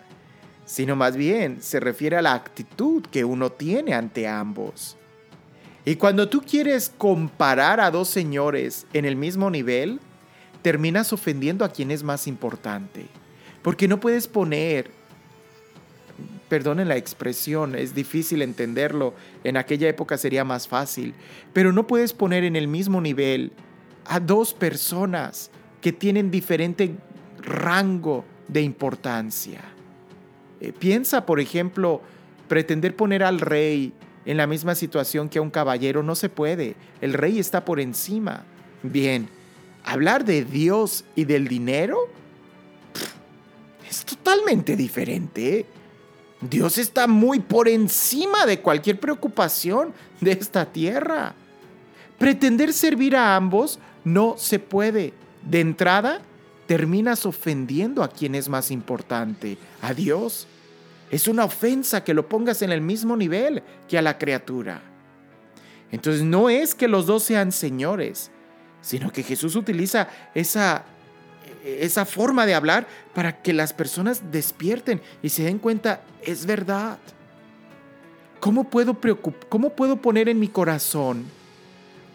sino 0.66 0.96
más 0.96 1.16
bien 1.16 1.62
se 1.62 1.80
refiere 1.80 2.18
a 2.18 2.22
la 2.22 2.34
actitud 2.34 3.04
que 3.12 3.26
uno 3.26 3.52
tiene 3.52 3.94
ante 3.94 4.28
ambos. 4.28 4.98
Y 5.86 5.96
cuando 5.96 6.30
tú 6.30 6.42
quieres 6.42 6.92
comparar 6.98 7.80
a 7.82 7.92
dos 7.92 8.08
señores 8.08 8.88
en 8.94 9.06
el 9.06 9.16
mismo 9.16 9.50
nivel, 9.50 10.00
terminas 10.62 11.12
ofendiendo 11.12 11.66
a 11.66 11.70
quien 11.70 11.92
es 11.92 12.04
más 12.04 12.26
importante. 12.26 13.08
Porque 13.62 13.88
no 13.88 14.00
puedes 14.00 14.28
poner, 14.28 14.92
perdonen 16.48 16.88
la 16.88 16.96
expresión, 16.96 17.76
es 17.76 17.94
difícil 17.94 18.42
entenderlo, 18.42 19.14
en 19.44 19.58
aquella 19.58 19.90
época 19.90 20.18
sería 20.18 20.46
más 20.46 20.68
fácil, 20.68 21.14
pero 21.52 21.74
no 21.74 21.86
puedes 21.86 22.14
poner 22.14 22.46
en 22.46 22.56
el 22.56 22.70
mismo 22.70 23.02
nivel 23.02 23.52
a 24.06 24.22
dos 24.22 24.54
personas 24.54 25.52
que 25.82 25.92
tienen 25.92 26.32
diferente 26.32 26.96
rango 27.42 28.24
de 28.48 28.62
importancia. 28.62 29.73
Eh, 30.64 30.72
piensa, 30.72 31.26
por 31.26 31.42
ejemplo, 31.42 32.02
pretender 32.48 32.96
poner 32.96 33.22
al 33.22 33.42
rey 33.42 33.92
en 34.26 34.38
la 34.38 34.48
misma 34.48 34.76
situación 34.76 35.28
que 35.28 35.40
a 35.40 35.42
un 35.42 35.50
caballero 35.50 36.04
no 36.04 36.16
se 36.16 36.30
puede. 36.30 36.78
El 37.02 37.12
rey 37.12 37.38
está 37.38 37.66
por 37.66 37.82
encima. 37.82 38.46
Bien, 38.82 39.28
hablar 39.84 40.24
de 40.24 40.46
Dios 40.46 41.04
y 41.18 41.26
del 41.26 41.50
dinero 41.50 41.98
es 43.90 44.06
totalmente 44.06 44.78
diferente. 44.78 45.66
Dios 46.40 46.78
está 46.78 47.08
muy 47.08 47.42
por 47.42 47.68
encima 47.68 48.46
de 48.46 48.62
cualquier 48.62 49.02
preocupación 49.02 49.94
de 50.22 50.32
esta 50.32 50.66
tierra. 50.66 51.36
Pretender 52.18 52.72
servir 52.72 53.18
a 53.18 53.36
ambos 53.36 53.80
no 54.06 54.36
se 54.38 54.60
puede. 54.60 55.14
De 55.42 55.60
entrada, 55.60 56.22
terminas 56.68 57.26
ofendiendo 57.26 58.02
a 58.02 58.08
quien 58.08 58.34
es 58.34 58.48
más 58.48 58.72
importante, 58.72 59.58
a 59.82 59.94
Dios. 59.94 60.48
Es 61.12 61.28
una 61.28 61.46
ofensa 61.46 62.04
que 62.04 62.14
lo 62.14 62.28
pongas 62.28 62.62
en 62.62 62.72
el 62.72 62.82
mismo 62.82 63.16
nivel 63.16 63.62
que 63.88 63.98
a 63.98 64.02
la 64.02 64.18
criatura. 64.18 64.82
Entonces 65.92 66.24
no 66.24 66.50
es 66.50 66.74
que 66.74 66.88
los 66.88 67.06
dos 67.06 67.24
sean 67.24 67.52
señores, 67.52 68.32
sino 68.82 69.12
que 69.12 69.22
Jesús 69.22 69.56
utiliza 69.56 70.10
esa, 70.34 70.86
esa 71.64 72.06
forma 72.06 72.46
de 72.46 72.56
hablar 72.56 72.88
para 73.14 73.42
que 73.42 73.54
las 73.54 73.74
personas 73.74 74.32
despierten 74.32 75.02
y 75.22 75.30
se 75.30 75.44
den 75.44 75.60
cuenta, 75.60 76.02
es 76.24 76.46
verdad. 76.46 76.98
¿Cómo 78.40 78.66
puedo, 78.66 78.98
¿Cómo 79.50 79.70
puedo 79.70 80.02
poner 80.02 80.28
en 80.30 80.40
mi 80.40 80.48
corazón 80.48 81.26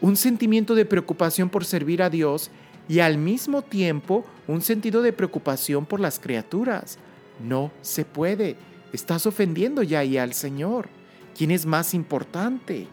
un 0.00 0.16
sentimiento 0.16 0.74
de 0.74 0.84
preocupación 0.84 1.48
por 1.48 1.64
servir 1.64 2.02
a 2.02 2.10
Dios 2.10 2.50
y 2.88 3.00
al 3.00 3.16
mismo 3.16 3.62
tiempo 3.62 4.26
un 4.46 4.60
sentido 4.60 5.02
de 5.02 5.12
preocupación 5.12 5.86
por 5.86 6.00
las 6.00 6.18
criaturas? 6.18 6.98
No 7.42 7.70
se 7.80 8.04
puede. 8.04 8.56
Estás 8.92 9.26
ofendiendo 9.26 9.82
ya 9.82 10.00
ahí 10.00 10.16
al 10.18 10.34
Señor. 10.34 10.88
¿Quién 11.36 11.50
es 11.50 11.66
más 11.66 11.94
importante? 11.94 12.88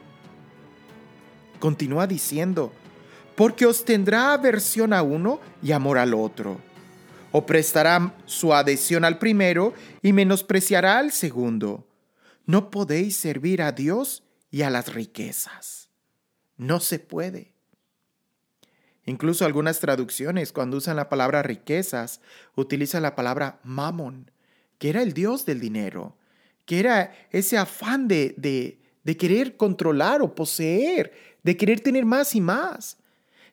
Continúa 1.60 2.06
diciendo, 2.06 2.74
porque 3.36 3.66
os 3.66 3.86
tendrá 3.86 4.34
aversión 4.34 4.94
a 4.94 5.02
uno 5.02 5.40
y 5.62 5.72
amor 5.72 5.98
al 5.98 6.14
otro. 6.14 6.60
O 7.32 7.46
prestará 7.46 8.16
su 8.26 8.54
adhesión 8.54 9.04
al 9.04 9.20
primero 9.20 9.74
y 10.02 10.14
menospreciará 10.14 11.00
al 11.00 11.12
segundo. 11.12 11.88
No 12.46 12.70
podéis 12.70 13.18
servir 13.18 13.62
a 13.62 13.72
Dios 13.72 14.24
y 14.52 14.62
a 14.62 14.70
las 14.70 14.94
riquezas. 14.94 15.90
No 16.58 16.80
se 16.80 17.00
puede. 17.00 17.54
Incluso 19.06 19.46
algunas 19.46 19.80
traducciones, 19.80 20.52
cuando 20.52 20.78
usan 20.78 20.96
la 20.96 21.10
palabra 21.10 21.44
riquezas, 21.44 22.22
utilizan 22.56 23.04
la 23.04 23.16
palabra 23.16 23.60
mamón, 23.64 24.32
que 24.78 24.90
era 24.90 25.02
el 25.02 25.14
dios 25.14 25.46
del 25.46 25.60
dinero, 25.60 26.16
que 26.66 26.80
era 26.80 27.14
ese 27.32 27.58
afán 27.58 28.08
de, 28.08 28.34
de, 28.38 28.80
de 29.04 29.18
querer 29.18 29.58
controlar 29.58 30.22
o 30.22 30.36
poseer, 30.36 31.14
de 31.44 31.56
querer 31.58 31.80
tener 31.80 32.06
más 32.06 32.36
y 32.36 32.42
más. 32.42 32.98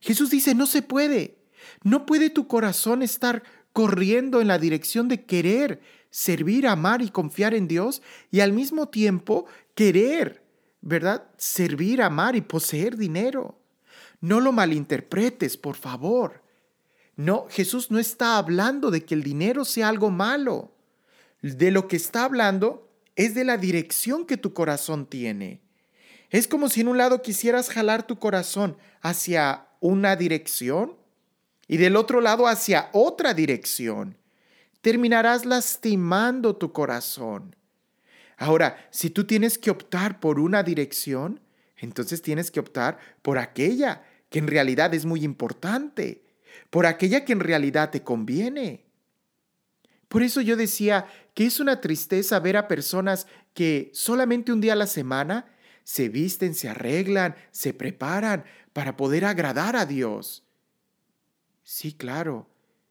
Jesús 0.01 0.31
dice, 0.31 0.55
no 0.55 0.67
se 0.67 0.83
puede. 0.83 1.37
No 1.85 2.07
puede 2.07 2.31
tu 2.31 2.47
corazón 2.49 3.03
estar 3.03 3.43
corriendo 3.73 4.41
en 4.41 4.49
la 4.49 4.59
dirección 4.59 5.09
de 5.09 5.25
querer 5.25 5.81
servir, 6.11 6.67
amar 6.67 7.03
y 7.03 7.11
confiar 7.11 7.55
en 7.55 7.69
Dios 7.69 8.03
y 8.31 8.41
al 8.41 8.53
mismo 8.53 8.89
tiempo 8.89 9.47
querer, 9.75 10.43
¿verdad? 10.81 11.25
Servir, 11.39 12.03
amar 12.03 12.37
y 12.37 12.43
poseer 12.43 12.97
dinero. 12.97 13.59
No 14.21 14.41
lo 14.41 14.53
malinterpretes, 14.53 15.57
por 15.57 15.77
favor. 15.77 16.43
No, 17.17 17.47
Jesús 17.51 17.91
no 17.91 17.99
está 17.99 18.37
hablando 18.37 18.91
de 18.91 19.05
que 19.05 19.15
el 19.15 19.23
dinero 19.23 19.65
sea 19.65 19.89
algo 19.89 20.11
malo. 20.11 20.73
De 21.43 21.71
lo 21.71 21.89
que 21.89 21.97
está 21.97 22.25
hablando 22.25 22.89
es 23.17 23.35
de 23.35 23.45
la 23.45 23.57
dirección 23.57 24.27
que 24.27 24.37
tu 24.37 24.55
corazón 24.55 25.07
tiene. 25.07 25.61
Es 26.31 26.49
como 26.49 26.69
si 26.69 26.81
en 26.81 26.89
un 26.89 26.97
lado 26.97 27.21
quisieras 27.21 27.69
jalar 27.69 28.07
tu 28.07 28.19
corazón 28.19 28.79
hacia 29.03 29.67
una 29.81 30.17
dirección 30.17 30.97
y 31.69 31.77
del 31.77 31.97
otro 31.97 32.21
lado 32.21 32.47
hacia 32.47 32.89
otra 32.93 33.35
dirección. 33.35 34.17
Terminarás 34.81 35.45
lastimando 35.45 36.57
tu 36.57 36.73
corazón. 36.73 37.57
Ahora, 38.39 38.77
si 38.91 39.11
tú 39.11 39.25
tienes 39.25 39.59
que 39.59 39.71
optar 39.71 40.21
por 40.21 40.41
una 40.41 40.63
dirección, 40.63 41.41
entonces 41.77 42.23
tienes 42.23 42.51
que 42.51 42.61
optar 42.61 42.99
por 43.23 43.39
aquella 43.39 44.05
que 44.31 44.39
en 44.39 44.47
realidad 44.47 44.95
es 44.95 45.05
muy 45.05 45.25
importante, 45.25 46.25
por 46.71 46.87
aquella 46.87 47.25
que 47.25 47.33
en 47.33 47.41
realidad 47.41 47.91
te 47.91 48.03
conviene. 48.03 48.85
Por 50.13 50.23
eso 50.23 50.43
yo 50.43 50.59
decía 50.59 51.07
que 51.33 51.47
es 51.47 51.59
una 51.59 51.81
tristeza 51.81 52.39
ver 52.39 52.59
a 52.59 52.69
personas 52.69 53.27
que 53.55 53.91
solamente 53.95 54.53
un 54.53 54.61
día 54.61 54.75
a 54.75 54.77
la 54.77 54.87
semana 54.87 55.47
se 55.85 56.11
visten, 56.11 56.55
se 56.55 56.69
arreglan, 56.69 57.35
se 57.51 57.73
preparan 57.73 58.45
para 58.75 58.95
poder 58.95 59.25
agradar 59.25 59.75
a 59.75 59.87
Dios. 59.87 60.45
Sí, 61.63 61.95
claro. 61.95 62.47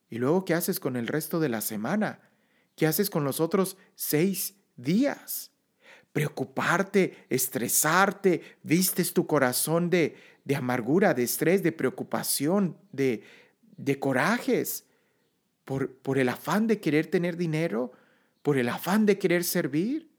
¿Y 0.10 0.17
luego 0.17 0.45
qué 0.45 0.55
haces 0.55 0.79
con 0.79 0.95
el 0.95 1.05
resto 1.05 1.39
de 1.39 1.49
la 1.49 1.62
semana? 1.62 2.21
¿Qué 2.75 2.88
haces 2.88 3.12
con 3.12 3.23
los 3.23 3.39
otros 3.39 3.77
seis 3.93 4.55
días? 4.75 5.51
Preocuparte, 6.13 7.27
estresarte, 7.29 8.57
vistes 8.63 9.13
tu 9.13 9.27
corazón 9.27 9.91
de, 9.91 10.15
de 10.43 10.55
amargura, 10.55 11.13
de 11.13 11.21
estrés, 11.21 11.62
de 11.62 11.71
preocupación, 11.71 12.79
de, 12.91 13.21
de 13.77 13.99
corajes, 13.99 14.86
por, 16.01 16.17
el 16.17 16.27
afán 16.27 16.67
de 16.67 16.81
querer 16.81 17.07
tener 17.07 17.38
dinero, 17.38 17.93
por 18.41 18.57
el 18.57 18.67
afán 18.67 19.05
de 19.05 19.17
querer 19.17 19.45
servir. 19.45 20.12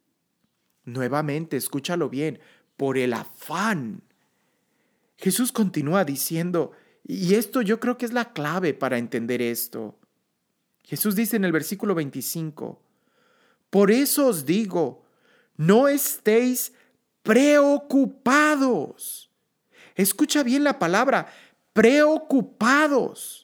Nuevamente, 0.85 1.59
escúchalo 1.59 2.09
bien, 2.09 2.41
por 2.79 2.97
el 2.97 3.13
afán. 3.13 4.03
Jesús 5.19 5.53
continúa 5.53 6.07
diciendo, 6.07 6.73
y 7.05 7.35
esto 7.35 7.61
yo 7.61 7.81
creo 7.81 7.99
que 7.99 8.07
es 8.07 8.15
la 8.15 8.33
clave 8.33 8.73
para 8.73 8.97
entender 8.97 9.43
esto. 9.43 9.99
Jesús 10.85 11.15
dice 11.15 11.37
en 11.37 11.45
el 11.45 11.53
versículo 11.53 11.95
25, 11.95 12.81
por 13.69 13.91
eso 13.91 14.29
os 14.29 14.47
digo, 14.47 15.05
no 15.59 15.87
estéis 15.87 16.73
preocupados. 17.23 19.31
Escucha 19.97 20.43
bien 20.43 20.65
la 20.65 20.79
palabra, 20.79 21.31
preocupados. 21.75 23.43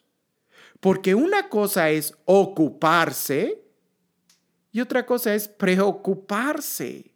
Porque 0.81 1.15
una 1.15 1.49
cosa 1.49 1.91
es 1.91 2.15
ocuparse 2.25 3.65
y 4.71 4.81
otra 4.81 5.05
cosa 5.07 5.35
es 5.35 5.49
preocuparse. 5.49 7.15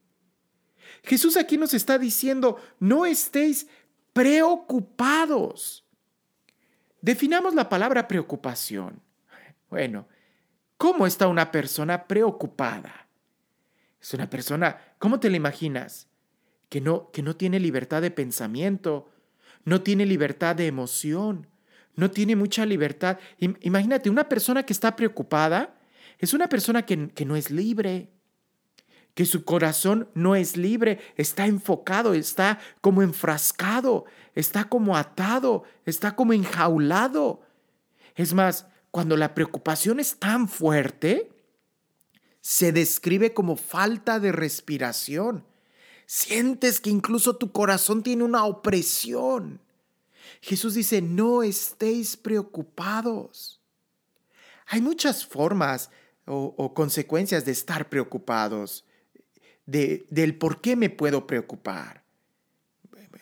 Jesús 1.05 1.37
aquí 1.37 1.57
nos 1.57 1.75
está 1.75 1.99
diciendo, 1.99 2.57
no 2.79 3.07
estéis 3.07 3.69
preocupados. 4.13 5.85
Definamos 7.01 7.55
la 7.55 7.69
palabra 7.69 8.07
preocupación. 8.07 9.03
Bueno, 9.69 10.07
¿cómo 10.77 11.07
está 11.07 11.29
una 11.29 11.51
persona 11.51 12.07
preocupada? 12.07 13.09
Es 14.01 14.13
una 14.15 14.29
persona, 14.29 14.81
¿cómo 14.99 15.19
te 15.21 15.31
la 15.31 15.37
imaginas? 15.37 16.09
Que 16.69 16.81
no, 16.81 17.11
que 17.11 17.23
no 17.23 17.37
tiene 17.37 17.61
libertad 17.61 18.03
de 18.03 18.11
pensamiento, 18.11 19.11
no 19.65 19.83
tiene 19.83 20.07
libertad 20.07 20.57
de 20.57 20.67
emoción, 20.67 21.49
no 21.95 22.11
tiene 22.11 22.37
mucha 22.37 22.65
libertad. 22.67 23.19
Imagínate, 23.39 24.11
una 24.11 24.29
persona 24.29 24.65
que 24.65 24.73
está 24.73 24.97
preocupada 24.97 25.75
es 26.19 26.33
una 26.35 26.49
persona 26.49 26.87
que, 26.87 27.09
que 27.09 27.25
no 27.25 27.37
es 27.37 27.51
libre, 27.51 28.09
que 29.15 29.27
su 29.27 29.45
corazón 29.45 30.09
no 30.15 30.37
es 30.37 30.57
libre, 30.57 31.01
está 31.17 31.47
enfocado, 31.47 32.15
está 32.15 32.59
como 32.81 33.03
enfrascado, 33.03 34.07
está 34.35 34.65
como 34.65 34.97
atado, 34.97 35.65
está 35.85 36.17
como 36.17 36.33
enjaulado. 36.33 37.43
Es 38.15 38.33
más, 38.33 38.67
cuando 38.91 39.17
la 39.17 39.35
preocupación 39.35 40.01
es 40.01 40.19
tan 40.19 40.49
fuerte, 40.49 41.31
se 42.41 42.73
describe 42.73 43.35
como 43.35 43.57
falta 43.57 44.19
de 44.19 44.33
respiración. 44.33 45.45
Sientes 46.07 46.81
que 46.81 46.91
incluso 46.91 47.37
tu 47.37 47.53
corazón 47.53 48.03
tiene 48.03 48.25
una 48.25 48.45
opresión. 48.45 49.61
Jesús 50.41 50.75
dice, 50.75 51.03
no 51.03 51.43
estéis 51.43 52.17
preocupados. 52.17 53.61
Hay 54.67 54.81
muchas 54.81 55.27
formas 55.27 55.91
o, 56.27 56.73
consecuencias 56.75 57.45
de 57.45 57.53
estar 57.53 57.89
preocupados 57.89 58.85
del 59.67 60.39
por 60.39 60.61
qué 60.61 60.77
me 60.77 60.91
puedo 60.91 61.27
preocupar. 61.27 62.05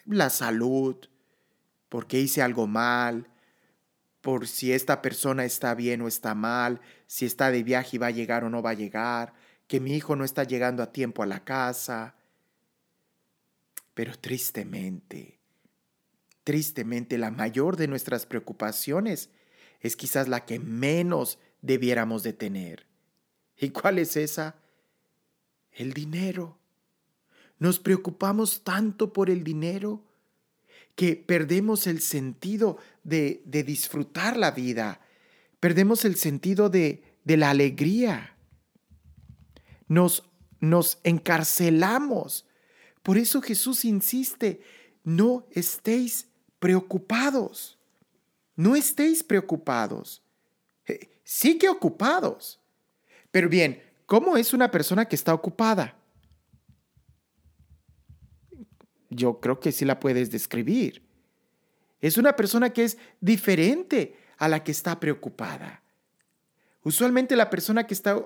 La 0.07 0.31
salud, 0.31 0.97
porque 1.89 2.19
hice 2.19 2.43
algo 2.43 2.67
mal, 2.67 3.29
por 4.21 4.47
si 4.47 4.73
esta 4.73 5.03
persona 5.03 5.45
está 5.45 5.75
bien 5.75 6.03
o 6.03 6.09
está 6.09 6.35
mal, 6.35 6.81
si 7.07 7.27
está 7.27 7.51
de 7.51 7.63
viaje 7.63 7.97
y 7.97 7.99
va 7.99 8.09
a 8.09 8.13
llegar 8.13 8.45
o 8.45 8.51
no 8.51 8.63
va 8.63 8.71
a 8.71 8.75
llegar, 8.75 9.35
que 9.67 9.81
mi 9.81 9.95
hijo 9.95 10.17
no 10.17 10.25
está 10.25 10.45
llegando 10.45 10.83
a 10.83 10.93
tiempo 10.93 11.23
a 11.23 11.27
la 11.27 11.45
casa. 11.45 12.15
Pero 13.95 14.19
tristemente, 14.19 15.40
tristemente 16.45 17.19
la 17.19 17.31
mayor 17.31 17.77
de 17.77 17.89
nuestras 17.89 18.27
preocupaciones 18.27 19.31
es 19.81 19.97
quizás 19.97 20.29
la 20.29 20.45
que 20.45 20.59
menos 20.59 21.39
debiéramos 21.63 22.23
de 22.23 22.33
tener. 22.33 22.87
¿Y 23.57 23.71
cuál 23.71 23.99
es 23.99 24.17
esa? 24.17 24.57
El 25.73 25.93
dinero. 25.93 26.59
Nos 27.59 27.79
preocupamos 27.79 28.65
tanto 28.65 29.13
por 29.13 29.31
el 29.31 29.45
dinero 29.45 30.03
que 30.97 31.17
perdemos 31.17 31.87
el 31.87 32.01
sentido 32.01 32.79
de, 33.05 33.43
de 33.47 33.63
disfrutar 33.63 34.37
la 34.37 34.51
vida, 34.51 35.01
perdemos 35.59 36.05
el 36.05 36.17
sentido 36.17 36.69
de, 36.69 37.03
de 37.25 37.37
la 37.37 37.51
alegría. 37.51 38.37
Nos, 39.89 40.25
nos 40.59 40.99
encarcelamos. 41.05 42.47
Por 43.03 43.19
eso 43.19 43.41
Jesús 43.41 43.85
insiste, 43.85 44.61
no 45.05 45.47
estéis 45.53 46.30
preocupados. 46.61 47.77
No 48.55 48.77
estéis 48.77 49.25
preocupados. 49.25 50.23
Eh, 50.87 51.11
sí 51.25 51.59
que 51.59 51.69
ocupados. 51.69 52.61
Pero 53.33 53.49
bien, 53.49 53.83
¿cómo 54.07 54.37
es 54.37 54.53
una 54.53 54.71
persona 54.71 55.07
que 55.07 55.17
está 55.17 55.35
ocupada? 55.35 55.97
Yo 59.09 59.41
creo 59.41 59.59
que 59.59 59.73
sí 59.73 59.85
la 59.85 59.99
puedes 59.99 60.31
describir. 60.31 61.03
Es 62.01 62.17
una 62.17 62.37
persona 62.37 62.71
que 62.71 62.85
es 62.85 62.99
diferente 63.21 64.17
a 64.39 64.49
la 64.49 64.63
que 64.63 64.71
está 64.71 65.01
preocupada. 65.01 65.83
Usualmente 66.83 67.37
la 67.37 67.51
persona 67.51 67.87
que 67.87 67.95
está 67.95 68.25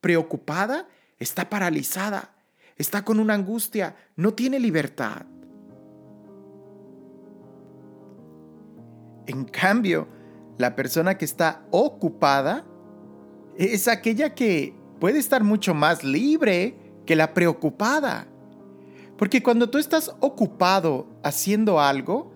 preocupada 0.00 0.88
está 1.18 1.48
paralizada, 1.48 2.34
está 2.76 3.04
con 3.04 3.20
una 3.20 3.34
angustia, 3.34 3.96
no 4.16 4.34
tiene 4.34 4.58
libertad. 4.58 5.24
En 9.26 9.44
cambio, 9.44 10.08
la 10.58 10.76
persona 10.76 11.16
que 11.16 11.24
está 11.24 11.64
ocupada 11.70 12.64
es 13.56 13.88
aquella 13.88 14.34
que 14.34 14.74
puede 15.00 15.18
estar 15.18 15.42
mucho 15.44 15.74
más 15.74 16.04
libre 16.04 16.76
que 17.06 17.16
la 17.16 17.34
preocupada. 17.34 18.26
Porque 19.16 19.42
cuando 19.42 19.70
tú 19.70 19.78
estás 19.78 20.14
ocupado 20.20 21.06
haciendo 21.22 21.80
algo, 21.80 22.32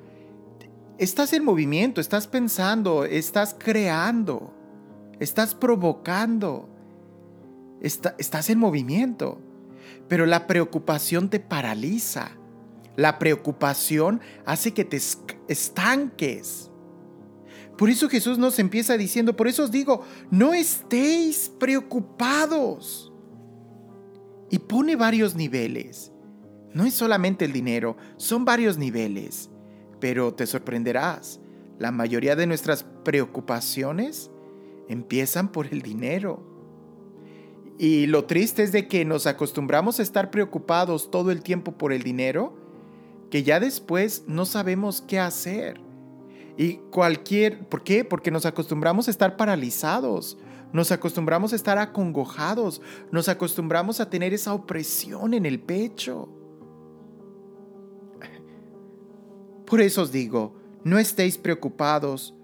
estás 0.98 1.32
en 1.32 1.44
movimiento, 1.44 2.00
estás 2.00 2.26
pensando, 2.26 3.04
estás 3.04 3.56
creando, 3.58 4.52
estás 5.18 5.54
provocando, 5.54 6.68
estás 7.80 8.50
en 8.50 8.58
movimiento. 8.58 9.40
Pero 10.08 10.26
la 10.26 10.46
preocupación 10.46 11.28
te 11.28 11.40
paraliza. 11.40 12.32
La 12.96 13.18
preocupación 13.18 14.20
hace 14.44 14.72
que 14.72 14.84
te 14.84 14.98
estanques. 15.48 16.70
Por 17.76 17.90
eso 17.90 18.08
Jesús 18.08 18.38
nos 18.38 18.58
empieza 18.58 18.96
diciendo, 18.96 19.36
por 19.36 19.48
eso 19.48 19.64
os 19.64 19.70
digo, 19.70 20.02
no 20.30 20.54
estéis 20.54 21.52
preocupados. 21.58 23.12
Y 24.50 24.58
pone 24.60 24.96
varios 24.96 25.34
niveles. 25.34 26.12
No 26.72 26.84
es 26.84 26.94
solamente 26.94 27.44
el 27.44 27.52
dinero, 27.52 27.96
son 28.16 28.44
varios 28.44 28.78
niveles. 28.78 29.50
Pero 30.00 30.34
te 30.34 30.46
sorprenderás, 30.46 31.40
la 31.78 31.90
mayoría 31.90 32.36
de 32.36 32.46
nuestras 32.46 32.84
preocupaciones 33.04 34.30
empiezan 34.88 35.52
por 35.52 35.66
el 35.66 35.82
dinero. 35.82 36.56
Y 37.78 38.06
lo 38.06 38.24
triste 38.24 38.62
es 38.62 38.72
de 38.72 38.88
que 38.88 39.04
nos 39.04 39.26
acostumbramos 39.26 39.98
a 39.98 40.02
estar 40.02 40.30
preocupados 40.30 41.10
todo 41.10 41.30
el 41.30 41.42
tiempo 41.42 41.72
por 41.72 41.92
el 41.92 42.02
dinero, 42.02 42.56
que 43.30 43.42
ya 43.42 43.60
después 43.60 44.24
no 44.26 44.46
sabemos 44.46 45.02
qué 45.02 45.18
hacer. 45.18 45.85
Y 46.56 46.78
cualquier, 46.90 47.68
¿por 47.68 47.82
qué? 47.82 48.04
Porque 48.04 48.30
nos 48.30 48.46
acostumbramos 48.46 49.08
a 49.08 49.10
estar 49.10 49.36
paralizados, 49.36 50.38
nos 50.72 50.90
acostumbramos 50.90 51.52
a 51.52 51.56
estar 51.56 51.78
acongojados, 51.78 52.80
nos 53.12 53.28
acostumbramos 53.28 54.00
a 54.00 54.08
tener 54.08 54.32
esa 54.32 54.54
opresión 54.54 55.34
en 55.34 55.44
el 55.44 55.60
pecho. 55.60 56.28
Por 59.66 59.80
eso 59.80 60.02
os 60.02 60.12
digo, 60.12 60.54
no 60.84 60.98
estéis 60.98 61.36
preocupados 61.36 62.34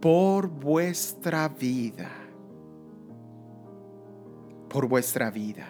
por 0.00 0.48
vuestra 0.48 1.48
vida. 1.48 2.10
Por 4.68 4.86
vuestra 4.86 5.30
vida. 5.30 5.66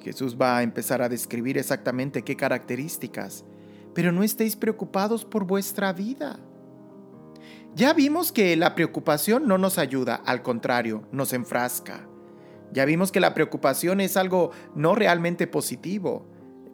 Jesús 0.00 0.36
va 0.40 0.58
a 0.58 0.62
empezar 0.62 1.00
a 1.00 1.08
describir 1.08 1.58
exactamente 1.58 2.22
qué 2.22 2.36
características 2.36 3.44
pero 3.94 4.12
no 4.12 4.22
estéis 4.22 4.56
preocupados 4.56 5.24
por 5.24 5.44
vuestra 5.44 5.92
vida. 5.92 6.38
Ya 7.74 7.92
vimos 7.92 8.30
que 8.30 8.56
la 8.56 8.74
preocupación 8.74 9.48
no 9.48 9.58
nos 9.58 9.78
ayuda, 9.78 10.14
al 10.14 10.42
contrario, 10.42 11.08
nos 11.10 11.32
enfrasca. 11.32 12.06
Ya 12.72 12.84
vimos 12.84 13.12
que 13.12 13.20
la 13.20 13.34
preocupación 13.34 14.00
es 14.00 14.16
algo 14.16 14.50
no 14.74 14.94
realmente 14.94 15.46
positivo. 15.46 16.26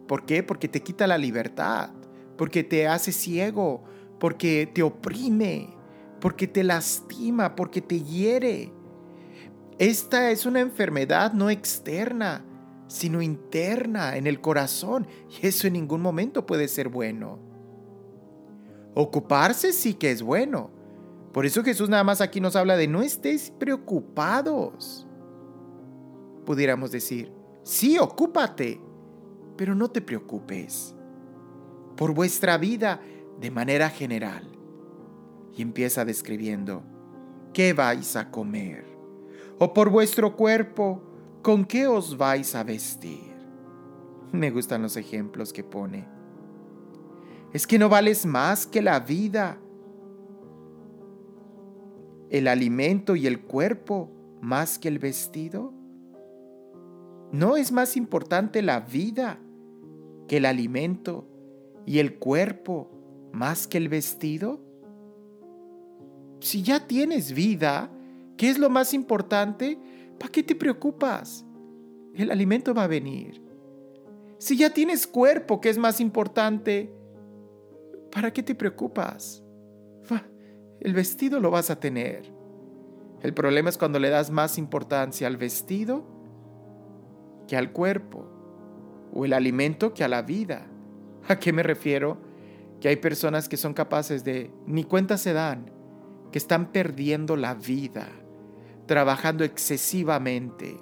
¿Por 0.07 0.25
qué? 0.25 0.43
Porque 0.43 0.67
te 0.67 0.81
quita 0.81 1.07
la 1.07 1.17
libertad, 1.17 1.91
porque 2.37 2.63
te 2.63 2.87
hace 2.87 3.11
ciego, 3.11 3.83
porque 4.19 4.69
te 4.71 4.83
oprime, 4.83 5.75
porque 6.19 6.47
te 6.47 6.63
lastima, 6.63 7.55
porque 7.55 7.81
te 7.81 8.01
hiere. 8.01 8.71
Esta 9.79 10.29
es 10.29 10.45
una 10.45 10.59
enfermedad 10.59 11.33
no 11.33 11.49
externa, 11.49 12.45
sino 12.91 13.21
interna, 13.21 14.17
en 14.17 14.27
el 14.27 14.41
corazón, 14.41 15.07
y 15.29 15.47
eso 15.47 15.65
en 15.65 15.73
ningún 15.73 16.01
momento 16.01 16.45
puede 16.45 16.67
ser 16.67 16.89
bueno. 16.89 17.39
Ocuparse 18.93 19.71
sí 19.71 19.93
que 19.93 20.11
es 20.11 20.21
bueno. 20.21 20.69
Por 21.31 21.45
eso 21.45 21.63
Jesús 21.63 21.87
nada 21.87 22.03
más 22.03 22.19
aquí 22.19 22.41
nos 22.41 22.57
habla 22.57 22.75
de 22.75 22.89
no 22.89 23.01
estéis 23.01 23.49
preocupados. 23.57 25.07
Pudiéramos 26.45 26.91
decir, 26.91 27.31
sí, 27.63 27.97
ocúpate, 27.97 28.81
pero 29.55 29.73
no 29.73 29.89
te 29.89 30.01
preocupes. 30.01 30.93
Por 31.95 32.13
vuestra 32.13 32.57
vida 32.57 32.99
de 33.39 33.51
manera 33.51 33.89
general. 33.89 34.51
Y 35.55 35.61
empieza 35.61 36.03
describiendo, 36.03 36.83
¿qué 37.53 37.71
vais 37.71 38.17
a 38.17 38.29
comer? 38.31 38.83
O 39.59 39.71
por 39.73 39.89
vuestro 39.89 40.35
cuerpo, 40.35 41.10
¿Con 41.41 41.65
qué 41.65 41.87
os 41.87 42.17
vais 42.17 42.53
a 42.53 42.63
vestir? 42.63 43.31
Me 44.31 44.51
gustan 44.51 44.83
los 44.83 44.95
ejemplos 44.95 45.51
que 45.51 45.63
pone. 45.63 46.05
Es 47.51 47.65
que 47.65 47.79
no 47.79 47.89
vales 47.89 48.25
más 48.25 48.67
que 48.67 48.81
la 48.81 48.99
vida, 48.99 49.57
el 52.29 52.47
alimento 52.47 53.15
y 53.15 53.25
el 53.25 53.41
cuerpo 53.41 54.11
más 54.39 54.77
que 54.77 54.87
el 54.87 54.99
vestido. 54.99 55.73
¿No 57.31 57.57
es 57.57 57.71
más 57.71 57.97
importante 57.97 58.61
la 58.61 58.79
vida 58.79 59.39
que 60.27 60.37
el 60.37 60.45
alimento 60.45 61.27
y 61.87 61.97
el 61.99 62.19
cuerpo 62.19 62.89
más 63.33 63.65
que 63.65 63.79
el 63.79 63.89
vestido? 63.89 64.61
Si 66.39 66.61
ya 66.61 66.87
tienes 66.87 67.33
vida, 67.33 67.89
¿qué 68.37 68.49
es 68.49 68.59
lo 68.59 68.69
más 68.69 68.93
importante? 68.93 69.79
¿Para 70.21 70.31
qué 70.31 70.43
te 70.43 70.53
preocupas? 70.53 71.43
El 72.13 72.29
alimento 72.29 72.75
va 72.75 72.83
a 72.83 72.87
venir. 72.87 73.41
Si 74.37 74.55
ya 74.55 74.69
tienes 74.71 75.07
cuerpo, 75.07 75.59
que 75.59 75.69
es 75.69 75.79
más 75.79 75.99
importante, 75.99 76.93
¿para 78.11 78.31
qué 78.31 78.43
te 78.43 78.53
preocupas? 78.53 79.43
El 80.79 80.93
vestido 80.93 81.39
lo 81.39 81.49
vas 81.49 81.71
a 81.71 81.79
tener. 81.79 82.31
El 83.21 83.33
problema 83.33 83.69
es 83.69 83.79
cuando 83.79 83.97
le 83.97 84.09
das 84.09 84.29
más 84.29 84.59
importancia 84.59 85.25
al 85.25 85.37
vestido 85.37 86.05
que 87.47 87.57
al 87.57 87.71
cuerpo, 87.71 88.27
o 89.13 89.25
el 89.25 89.33
alimento 89.33 89.93
que 89.95 90.03
a 90.03 90.07
la 90.07 90.21
vida. 90.21 90.67
¿A 91.27 91.39
qué 91.39 91.51
me 91.51 91.63
refiero? 91.63 92.19
Que 92.79 92.89
hay 92.89 92.97
personas 92.97 93.49
que 93.49 93.57
son 93.57 93.73
capaces 93.73 94.23
de, 94.23 94.51
ni 94.67 94.83
cuenta 94.83 95.17
se 95.17 95.33
dan, 95.33 95.71
que 96.31 96.37
están 96.37 96.71
perdiendo 96.71 97.35
la 97.35 97.55
vida 97.55 98.20
trabajando 98.85 99.43
excesivamente 99.43 100.77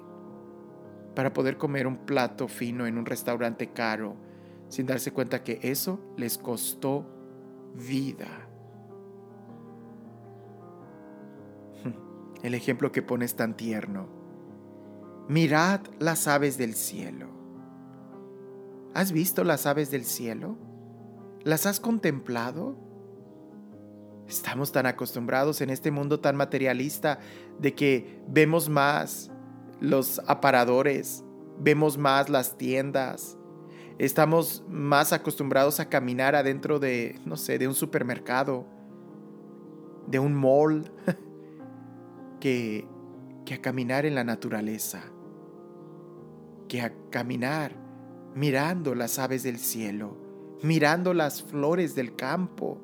para 1.14 1.32
poder 1.32 1.58
comer 1.58 1.86
un 1.86 1.98
plato 1.98 2.48
fino 2.48 2.86
en 2.86 2.98
un 2.98 3.06
restaurante 3.06 3.72
caro 3.72 4.16
sin 4.68 4.86
darse 4.86 5.12
cuenta 5.12 5.42
que 5.42 5.58
eso 5.62 6.00
les 6.16 6.38
costó 6.38 7.04
vida. 7.74 8.48
El 12.42 12.54
ejemplo 12.54 12.92
que 12.92 13.02
pones 13.02 13.34
tan 13.34 13.56
tierno. 13.56 14.08
Mirad 15.28 15.80
las 15.98 16.26
aves 16.28 16.56
del 16.56 16.74
cielo. 16.74 17.28
¿Has 18.94 19.12
visto 19.12 19.44
las 19.44 19.66
aves 19.66 19.90
del 19.90 20.04
cielo? 20.04 20.56
¿Las 21.44 21.66
has 21.66 21.80
contemplado? 21.80 22.76
Estamos 24.30 24.70
tan 24.70 24.86
acostumbrados 24.86 25.60
en 25.60 25.70
este 25.70 25.90
mundo 25.90 26.20
tan 26.20 26.36
materialista 26.36 27.18
de 27.58 27.74
que 27.74 28.20
vemos 28.28 28.68
más 28.68 29.28
los 29.80 30.20
aparadores, 30.24 31.24
vemos 31.58 31.98
más 31.98 32.28
las 32.28 32.56
tiendas, 32.56 33.36
estamos 33.98 34.62
más 34.68 35.12
acostumbrados 35.12 35.80
a 35.80 35.88
caminar 35.88 36.36
adentro 36.36 36.78
de, 36.78 37.18
no 37.24 37.36
sé, 37.36 37.58
de 37.58 37.66
un 37.66 37.74
supermercado, 37.74 38.66
de 40.06 40.20
un 40.20 40.34
mall, 40.34 40.92
que, 42.40 42.86
a 43.52 43.58
caminar 43.60 44.06
en 44.06 44.14
la 44.14 44.22
naturaleza, 44.22 45.02
que 46.68 46.82
a 46.82 46.92
caminar 47.10 47.72
mirando 48.36 48.94
las 48.94 49.18
aves 49.18 49.42
del 49.42 49.58
cielo, 49.58 50.16
mirando 50.62 51.14
las 51.14 51.42
flores 51.42 51.96
del 51.96 52.14
campo. 52.14 52.80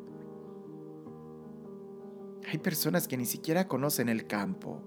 Hay 2.48 2.58
personas 2.58 3.08
que 3.08 3.16
ni 3.16 3.26
siquiera 3.26 3.66
conocen 3.66 4.08
el 4.08 4.26
campo, 4.28 4.80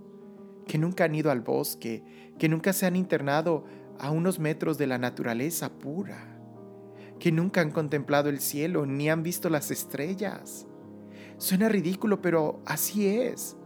que 0.65 0.77
nunca 0.77 1.03
han 1.03 1.15
ido 1.15 1.29
al 1.29 1.41
bosque, 1.41 2.03
que 2.37 2.47
nunca 2.47 2.71
se 2.71 2.85
han 2.85 2.95
internado 2.95 3.65
a 3.99 4.11
unos 4.11 4.39
metros 4.39 4.77
de 4.77 4.87
la 4.87 4.97
naturaleza 4.97 5.77
pura, 5.77 6.39
que 7.19 7.33
nunca 7.33 7.59
han 7.59 7.71
contemplado 7.71 8.29
el 8.29 8.39
cielo 8.39 8.85
ni 8.85 9.09
han 9.09 9.23
visto 9.23 9.49
las 9.49 9.71
estrellas. 9.71 10.67
Suena 11.37 11.67
ridículo, 11.67 12.21
pero 12.21 12.61
así 12.65 13.07
es. 13.07 13.57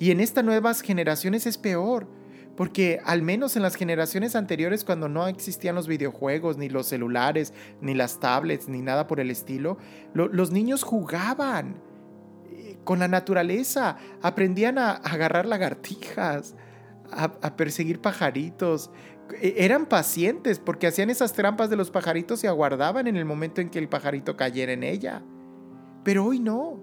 Y 0.00 0.10
en 0.10 0.18
estas 0.18 0.44
nuevas 0.44 0.80
generaciones 0.80 1.46
es 1.46 1.56
peor, 1.56 2.08
porque 2.56 3.00
al 3.04 3.22
menos 3.22 3.54
en 3.54 3.62
las 3.62 3.76
generaciones 3.76 4.34
anteriores, 4.34 4.82
cuando 4.82 5.08
no 5.08 5.28
existían 5.28 5.76
los 5.76 5.86
videojuegos, 5.86 6.56
ni 6.56 6.68
los 6.68 6.88
celulares, 6.88 7.52
ni 7.80 7.94
las 7.94 8.18
tablets, 8.18 8.68
ni 8.68 8.82
nada 8.82 9.06
por 9.06 9.20
el 9.20 9.30
estilo, 9.30 9.78
los 10.14 10.50
niños 10.50 10.82
jugaban 10.82 11.85
con 12.86 13.00
la 13.00 13.08
naturaleza, 13.08 13.98
aprendían 14.22 14.78
a, 14.78 14.92
agarrar 14.92 15.44
lagartijas, 15.44 16.54
a, 17.10 17.56
perseguir 17.56 18.00
pajaritos. 18.00 18.90
E, 19.42 19.56
eran 19.58 19.86
pacientes 19.86 20.60
porque 20.60 20.86
hacían 20.86 21.10
esas 21.10 21.34
trampas 21.34 21.68
de 21.68 21.76
los 21.76 21.90
pajaritos 21.90 22.44
y 22.44 22.46
aguardaban 22.46 23.08
en 23.08 23.16
el 23.16 23.26
momento 23.26 23.60
en 23.60 23.68
que 23.68 23.80
el 23.80 23.88
pajarito 23.88 24.36
cayera 24.36 24.72
en 24.72 24.84
ella. 24.84 25.22
Pero 26.04 26.24
hoy 26.24 26.38
no. 26.38 26.80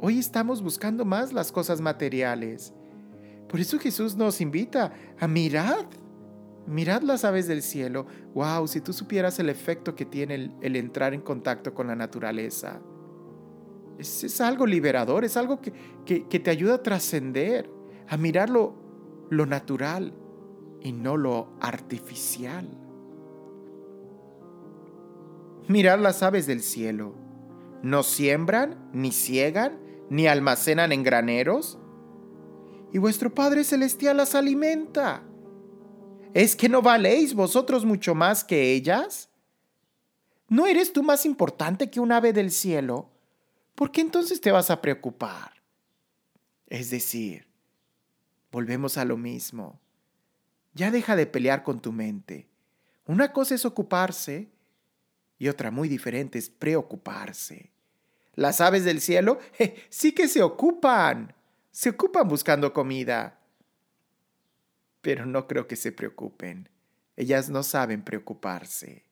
Hoy 0.00 0.18
estamos 0.18 0.60
buscando 0.60 1.04
más 1.04 1.32
las 1.32 1.52
cosas 1.52 1.80
materiales. 1.80 2.74
Por 3.48 3.60
eso 3.60 3.78
Jesús 3.78 4.16
nos 4.16 4.40
invita 4.40 4.92
a 5.20 5.28
mirar. 5.28 5.86
Mirad 6.66 7.02
las 7.02 7.24
aves 7.24 7.46
del 7.46 7.62
cielo. 7.62 8.06
Wow, 8.34 8.66
si 8.66 8.80
tú 8.80 8.92
supieras 8.92 9.38
el 9.38 9.48
efecto 9.48 9.94
que 9.94 10.04
tiene 10.04 10.52
el, 10.60 10.76
entrar 10.76 11.14
en 11.14 11.20
contacto 11.20 11.74
con 11.74 11.86
la 11.86 11.94
naturaleza. 11.94 12.80
Es, 14.00 14.40
algo 14.40 14.66
liberador, 14.66 15.24
es 15.24 15.36
algo 15.36 15.60
que, 15.60 15.70
te 16.20 16.50
ayuda 16.50 16.76
a 16.76 16.82
trascender, 16.82 17.70
a 18.08 18.16
mirar 18.16 18.48
lo, 18.48 18.74
lo 19.28 19.44
natural 19.44 20.14
y 20.80 20.92
no 20.92 21.18
lo 21.18 21.52
artificial. 21.60 22.66
Mirad 25.68 26.00
las 26.00 26.22
aves 26.22 26.46
del 26.46 26.62
cielo. 26.62 27.14
No 27.82 28.02
siembran, 28.02 28.90
ni 28.94 29.12
ciegan, 29.12 29.78
ni 30.08 30.26
almacenan 30.26 30.92
en 30.92 31.02
graneros, 31.02 31.78
y 32.92 32.98
vuestro 32.98 33.34
Padre 33.34 33.64
Celestial 33.64 34.16
las 34.16 34.34
alimenta. 34.34 35.22
¿Es 36.32 36.56
que 36.56 36.68
no 36.68 36.80
valéis 36.80 37.34
vosotros 37.34 37.84
mucho 37.84 38.14
más 38.14 38.44
que 38.44 38.72
ellas? 38.72 39.28
¿No 40.48 40.66
eres 40.66 40.92
tú 40.92 41.02
más 41.02 41.26
importante 41.26 41.90
que 41.90 42.00
un 42.00 42.12
ave 42.12 42.32
del 42.32 42.50
cielo? 42.50 43.10
¿Por 43.74 43.92
qué 43.92 44.00
entonces 44.00 44.40
te 44.40 44.52
vas 44.52 44.70
a 44.70 44.80
preocupar? 44.80 45.52
Es 46.66 46.90
decir, 46.90 47.46
volvemos 48.50 48.96
a 48.98 49.04
lo 49.04 49.16
mismo. 49.16 49.80
Ya 50.74 50.90
deja 50.90 51.16
de 51.16 51.26
pelear 51.26 51.62
con 51.62 51.80
tu 51.80 51.92
mente. 51.92 52.48
Una 53.06 53.32
cosa 53.32 53.54
es 53.54 53.64
ocuparse 53.64 54.50
y 55.38 55.48
otra 55.48 55.70
muy 55.70 55.88
diferente 55.88 56.38
es 56.38 56.48
preocuparse. 56.48 57.72
Las 58.34 58.60
aves 58.60 58.84
del 58.84 59.00
cielo 59.00 59.38
sí 59.88 60.12
que 60.12 60.28
se 60.28 60.42
ocupan 60.42 61.34
se 61.70 61.90
ocupan 61.90 62.28
buscando 62.28 62.72
comida. 62.72 63.38
Pero 65.00 65.24
no 65.24 65.46
creo 65.46 65.66
que 65.66 65.76
se 65.76 65.92
preocupen. 65.92 66.68
Ellas 67.16 67.48
no 67.48 67.62
saben 67.62 68.02
preocuparse. 68.02 69.04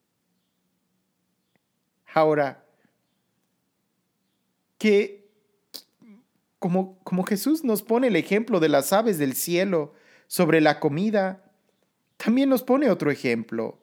Ahora, 2.14 2.66
que 4.78 5.28
como, 6.58 6.98
como 7.04 7.24
Jesús 7.24 7.64
nos 7.64 7.82
pone 7.82 8.08
el 8.08 8.16
ejemplo 8.16 8.60
de 8.60 8.68
las 8.68 8.92
aves 8.92 9.18
del 9.18 9.34
cielo 9.34 9.94
sobre 10.26 10.60
la 10.60 10.80
comida, 10.80 11.44
también 12.16 12.48
nos 12.48 12.62
pone 12.62 12.90
otro 12.90 13.10
ejemplo, 13.10 13.78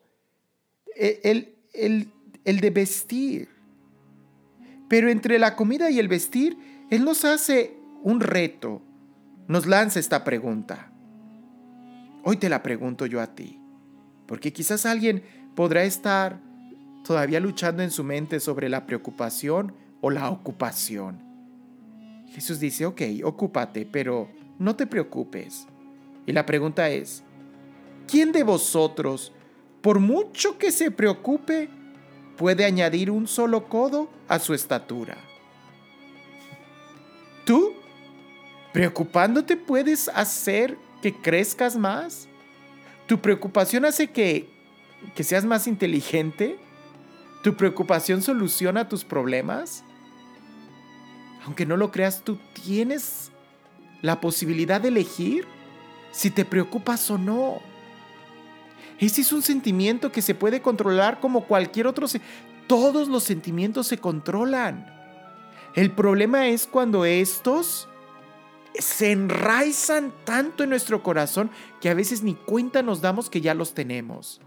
e, 0.94 1.20
el, 1.24 1.56
el, 1.72 2.12
el 2.44 2.60
de 2.60 2.70
vestir. 2.70 3.48
Pero 4.88 5.08
entre 5.10 5.38
la 5.38 5.56
comida 5.56 5.90
y 5.90 5.98
el 5.98 6.08
vestir, 6.08 6.56
Él 6.90 7.04
nos 7.04 7.24
hace 7.24 7.76
un 8.02 8.20
reto, 8.20 8.82
nos 9.48 9.66
lanza 9.66 9.98
esta 9.98 10.22
pregunta. 10.22 10.92
Hoy 12.24 12.36
te 12.36 12.48
la 12.48 12.62
pregunto 12.62 13.06
yo 13.06 13.20
a 13.20 13.34
ti, 13.34 13.58
porque 14.26 14.52
quizás 14.52 14.84
alguien 14.84 15.22
podrá 15.54 15.84
estar 15.84 16.40
todavía 17.04 17.40
luchando 17.40 17.82
en 17.82 17.90
su 17.90 18.04
mente 18.04 18.40
sobre 18.40 18.68
la 18.68 18.86
preocupación 18.86 19.85
o 20.00 20.10
la 20.10 20.30
ocupación. 20.30 21.22
Jesús 22.28 22.60
dice, 22.60 22.86
ok, 22.86 23.02
ocúpate, 23.24 23.86
pero 23.86 24.28
no 24.58 24.76
te 24.76 24.86
preocupes. 24.86 25.66
Y 26.26 26.32
la 26.32 26.44
pregunta 26.44 26.90
es, 26.90 27.22
¿quién 28.06 28.32
de 28.32 28.42
vosotros, 28.42 29.32
por 29.80 30.00
mucho 30.00 30.58
que 30.58 30.72
se 30.72 30.90
preocupe, 30.90 31.68
puede 32.36 32.64
añadir 32.64 33.10
un 33.10 33.26
solo 33.26 33.68
codo 33.68 34.10
a 34.28 34.38
su 34.38 34.54
estatura? 34.54 35.16
¿Tú? 37.44 37.74
Preocupándote 38.72 39.56
puedes 39.56 40.08
hacer 40.08 40.76
que 41.00 41.14
crezcas 41.14 41.76
más. 41.76 42.28
Tu 43.06 43.20
preocupación 43.20 43.84
hace 43.84 44.10
que, 44.10 44.50
que 45.14 45.22
seas 45.22 45.44
más 45.44 45.66
inteligente. 45.68 46.58
Tu 47.46 47.54
preocupación 47.54 48.22
soluciona 48.22 48.88
tus 48.88 49.04
problemas. 49.04 49.84
Aunque 51.44 51.64
no 51.64 51.76
lo 51.76 51.92
creas, 51.92 52.22
tú 52.24 52.40
tienes 52.64 53.30
la 54.02 54.20
posibilidad 54.20 54.80
de 54.80 54.88
elegir 54.88 55.46
si 56.10 56.32
te 56.32 56.44
preocupas 56.44 57.08
o 57.08 57.18
no. 57.18 57.60
Ese 58.98 59.20
es 59.20 59.32
un 59.32 59.42
sentimiento 59.42 60.10
que 60.10 60.22
se 60.22 60.34
puede 60.34 60.60
controlar 60.60 61.20
como 61.20 61.44
cualquier 61.44 61.86
otro. 61.86 62.08
Todos 62.66 63.06
los 63.06 63.22
sentimientos 63.22 63.86
se 63.86 63.98
controlan. 63.98 64.84
El 65.76 65.92
problema 65.92 66.48
es 66.48 66.66
cuando 66.66 67.04
estos 67.04 67.88
se 68.76 69.12
enraizan 69.12 70.12
tanto 70.24 70.64
en 70.64 70.70
nuestro 70.70 71.04
corazón 71.04 71.52
que 71.80 71.90
a 71.90 71.94
veces 71.94 72.24
ni 72.24 72.34
cuenta 72.34 72.82
nos 72.82 73.02
damos 73.02 73.30
que 73.30 73.40
ya 73.40 73.54
los 73.54 73.72
tenemos. 73.72 74.40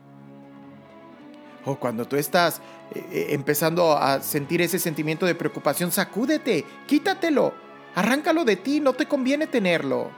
O 1.66 1.76
cuando 1.76 2.06
tú 2.06 2.16
estás 2.16 2.62
eh, 2.94 3.06
eh, 3.12 3.28
empezando 3.32 3.98
a 3.98 4.22
sentir 4.22 4.62
ese 4.62 4.80
sentimiento 4.80 5.26
de 5.26 5.36
preocupación, 5.36 5.92
sacúdete, 5.92 6.66
quítatelo, 6.88 7.54
arráncalo 7.96 8.46
de 8.46 8.56
ti, 8.56 8.80
no 8.80 8.94
te 8.94 9.08
conviene 9.08 9.48
tenerlo. 9.48 10.10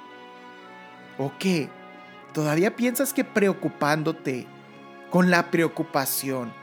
¿O 1.18 1.32
qué? 1.40 1.70
¿Todavía 2.34 2.76
piensas 2.76 3.14
que 3.14 3.24
preocupándote 3.24 4.48
con 5.10 5.30
la 5.30 5.52
preocupación 5.52 6.54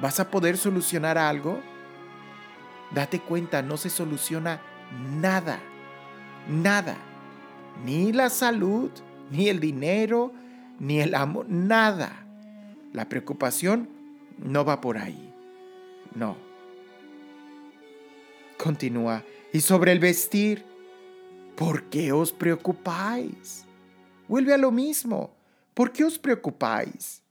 vas 0.00 0.18
a 0.18 0.30
poder 0.30 0.56
solucionar 0.56 1.18
algo? 1.18 1.60
Date 2.92 3.20
cuenta, 3.20 3.62
no 3.62 3.76
se 3.76 3.90
soluciona 3.90 4.60
nada 5.20 5.60
nada. 6.48 6.96
Ni 7.84 8.12
la 8.12 8.30
salud, 8.30 8.90
ni 9.30 9.48
el 9.48 9.60
dinero, 9.60 10.32
ni 10.78 11.00
el 11.00 11.14
amor, 11.14 11.46
nada. 11.48 12.26
La 12.92 13.08
preocupación 13.08 13.88
no 14.44 14.64
va 14.64 14.80
por 14.80 14.98
ahí. 14.98 15.34
No. 16.14 16.36
Continúa. 18.62 19.24
Y 19.52 19.60
sobre 19.60 19.90
el 19.92 19.98
vestir, 19.98 20.64
¿por 21.56 21.84
qué 21.84 22.12
os 22.12 22.32
preocupáis? 22.32 23.64
Vuelve 24.28 24.54
a 24.54 24.58
lo 24.58 24.70
mismo. 24.70 25.34
¿Por 25.72 25.90
qué 25.92 26.04
os 26.04 26.18
preocupáis? 26.18 27.22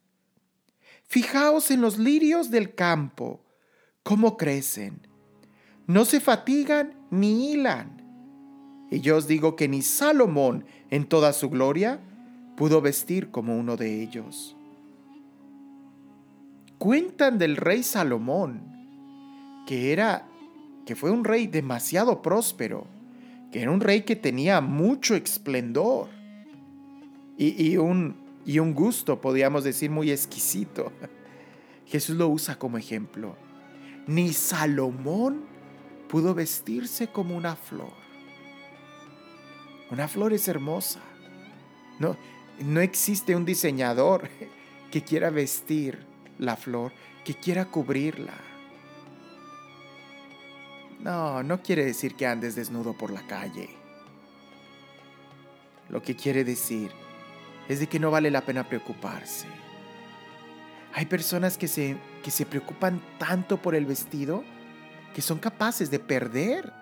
Fijaos 1.03 1.71
en 1.71 1.81
los 1.81 1.97
lirios 1.97 2.49
del 2.49 2.75
campo, 2.75 3.45
cómo 4.01 4.35
crecen. 4.35 5.07
No 5.85 6.05
se 6.05 6.19
fatigan 6.19 6.93
ni 7.11 7.51
hilan. 7.51 8.01
Y 8.89 8.99
yo 9.01 9.17
os 9.17 9.27
digo 9.27 9.55
que 9.55 9.67
ni 9.67 9.81
Salomón 9.81 10.65
en 10.89 11.05
toda 11.05 11.31
su 11.33 11.49
gloria 11.49 11.99
pudo 12.57 12.81
vestir 12.81 13.31
como 13.31 13.57
uno 13.57 13.77
de 13.77 14.01
ellos. 14.01 14.55
Cuentan 16.77 17.37
del 17.37 17.57
rey 17.57 17.83
Salomón, 17.83 18.61
que 19.65 19.93
era 19.93 20.27
que 20.85 20.95
fue 20.95 21.11
un 21.11 21.23
rey 21.23 21.47
demasiado 21.47 22.21
próspero, 22.21 22.85
que 23.51 23.61
era 23.61 23.71
un 23.71 23.79
rey 23.79 24.01
que 24.01 24.15
tenía 24.15 24.61
mucho 24.61 25.15
esplendor 25.15 26.09
y, 27.37 27.71
y, 27.71 27.77
un, 27.77 28.15
y 28.45 28.59
un 28.59 28.73
gusto, 28.73 29.21
podríamos 29.21 29.63
decir, 29.63 29.89
muy 29.89 30.11
exquisito. 30.11 30.91
Jesús 31.85 32.17
lo 32.17 32.27
usa 32.27 32.57
como 32.57 32.77
ejemplo. 32.77 33.35
Ni 34.07 34.33
Salomón 34.33 35.45
pudo 36.09 36.33
vestirse 36.33 37.07
como 37.07 37.35
una 37.35 37.55
flor. 37.55 37.93
Una 39.89 40.07
flor 40.07 40.33
es 40.33 40.47
hermosa. 40.47 40.99
No, 41.99 42.17
no 42.59 42.81
existe 42.81 43.35
un 43.35 43.45
diseñador 43.45 44.29
que 44.91 45.03
quiera 45.03 45.29
vestir 45.29 46.12
la 46.39 46.55
flor, 46.55 46.91
que 47.23 47.35
quiera 47.35 47.65
cubrirla. 47.65 48.33
No, 51.01 51.43
no 51.43 51.61
quiere 51.61 51.85
decir 51.85 52.15
que 52.15 52.27
andes 52.27 52.55
desnudo 52.55 52.93
por 52.93 53.11
la 53.11 53.25
calle. 53.27 53.69
Lo 55.89 56.01
que 56.01 56.15
quiere 56.15 56.43
decir 56.43 56.91
es 57.67 57.79
de 57.79 57.87
que 57.87 57.99
no 57.99 58.11
vale 58.11 58.31
la 58.31 58.41
pena 58.41 58.67
preocuparse. 58.67 59.47
Hay 60.93 61.05
personas 61.05 61.57
que 61.57 61.67
se, 61.67 61.97
que 62.23 62.31
se 62.31 62.45
preocupan 62.45 63.01
tanto 63.17 63.61
por 63.61 63.75
el 63.75 63.85
vestido 63.85 64.43
que 65.13 65.21
son 65.21 65.39
capaces 65.39 65.89
de 65.91 65.99
perder 65.99 66.73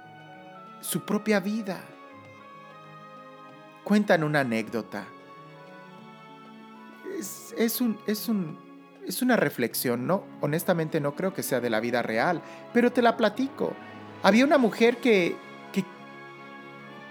su 0.81 1.01
propia 1.05 1.39
vida. 1.39 1.81
Cuentan 3.83 4.23
una 4.23 4.41
anécdota. 4.41 5.05
Es, 7.57 7.81
un, 7.81 7.99
es, 8.07 8.27
un, 8.29 8.57
es 9.11 9.21
una 9.21 9.35
reflexión, 9.35 10.07
¿no? 10.07 10.23
Honestamente 10.41 10.99
no 10.99 11.15
creo 11.15 11.33
que 11.33 11.43
sea 11.43 11.59
de 11.59 11.69
la 11.69 11.79
vida 11.79 12.01
real, 12.01 12.41
pero 12.73 12.91
te 12.91 13.01
la 13.01 13.17
platico. 13.17 13.73
Había 14.23 14.45
una 14.45 14.57
mujer 14.57 14.97
que, 14.97 15.35
que, 15.71 15.85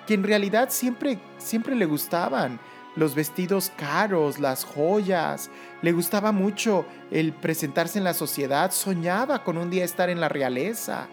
que 0.06 0.14
en 0.14 0.24
realidad 0.24 0.68
siempre, 0.70 1.18
siempre 1.38 1.74
le 1.76 1.86
gustaban 1.86 2.60
los 2.96 3.14
vestidos 3.14 3.72
caros, 3.76 4.38
las 4.38 4.64
joyas, 4.64 5.50
le 5.82 5.92
gustaba 5.92 6.32
mucho 6.32 6.84
el 7.10 7.32
presentarse 7.32 7.98
en 7.98 8.04
la 8.04 8.14
sociedad, 8.14 8.72
soñaba 8.72 9.44
con 9.44 9.56
un 9.56 9.70
día 9.70 9.84
estar 9.84 10.10
en 10.10 10.20
la 10.20 10.28
realeza. 10.28 11.06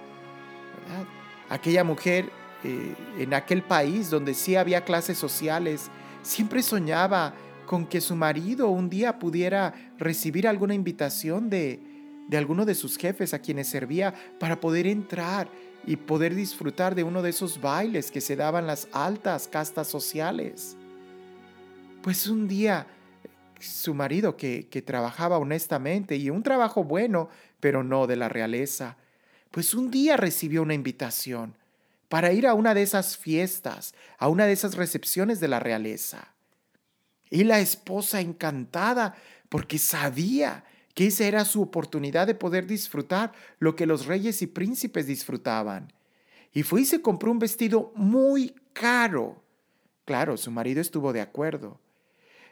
Aquella 1.50 1.84
mujer 1.84 2.32
eh, 2.64 2.96
en 3.20 3.34
aquel 3.34 3.62
país 3.62 4.10
donde 4.10 4.34
sí 4.34 4.56
había 4.56 4.84
clases 4.84 5.18
sociales, 5.18 5.90
siempre 6.24 6.64
soñaba 6.64 7.34
con 7.68 7.86
que 7.86 8.02
su 8.02 8.16
marido 8.16 8.70
un 8.70 8.90
día 8.90 9.20
pudiera 9.20 9.76
recibir 10.00 10.48
alguna 10.48 10.74
invitación 10.74 11.52
de, 11.52 11.80
de 12.28 12.38
alguno 12.38 12.66
de 12.66 12.74
sus 12.74 12.98
jefes 12.98 13.36
a 13.36 13.40
quienes 13.40 13.68
servía 13.68 14.16
para 14.40 14.60
poder 14.60 14.88
entrar 14.88 15.50
y 15.86 15.98
poder 15.98 16.34
disfrutar 16.34 16.96
de 16.96 17.04
uno 17.04 17.22
de 17.22 17.30
esos 17.30 17.62
bailes 17.62 18.10
que 18.10 18.22
se 18.22 18.36
daban 18.36 18.66
las 18.66 18.88
altas 18.92 19.48
castas 19.48 19.88
sociales. 19.88 20.76
Pues 22.02 22.28
un 22.28 22.48
día 22.48 22.88
su 23.60 23.94
marido 23.94 24.38
que, 24.38 24.68
que 24.70 24.82
trabajaba 24.82 25.38
honestamente 25.38 26.16
y 26.16 26.30
un 26.30 26.44
trabajo 26.44 26.84
bueno, 26.84 27.30
pero 27.60 27.84
no 27.84 28.08
de 28.08 28.16
la 28.16 28.30
realeza, 28.30 28.98
pues 29.52 29.74
un 29.74 29.92
día 29.92 30.16
recibió 30.18 30.62
una 30.62 30.74
invitación 30.74 31.56
para 32.08 32.32
ir 32.32 32.48
a 32.48 32.54
una 32.54 32.74
de 32.74 32.84
esas 32.84 33.18
fiestas, 33.18 33.94
a 34.18 34.30
una 34.30 34.46
de 34.46 34.54
esas 34.54 34.76
recepciones 34.76 35.40
de 35.40 35.48
la 35.50 35.60
realeza. 35.60 36.37
Y 37.30 37.44
la 37.44 37.60
esposa 37.60 38.22
encantada 38.22 39.16
porque 39.50 39.78
sabía 39.78 40.64
que 40.94 41.08
esa 41.08 41.26
era 41.26 41.46
su 41.46 41.62
oportunidad 41.62 42.26
de 42.26 42.36
poder 42.36 42.66
disfrutar 42.66 43.32
lo 43.60 43.76
que 43.76 43.86
los 43.86 44.06
reyes 44.06 44.42
y 44.42 44.48
príncipes 44.48 45.06
disfrutaban. 45.06 45.94
Y 46.54 46.64
fue 46.64 46.82
y 46.82 46.86
se 46.86 47.02
compró 47.02 47.32
un 47.32 47.40
vestido 47.40 47.92
muy 47.96 48.56
caro. 48.74 49.44
Claro, 50.06 50.38
su 50.38 50.50
marido 50.50 50.82
estuvo 50.82 51.14
de 51.14 51.22
acuerdo. 51.22 51.80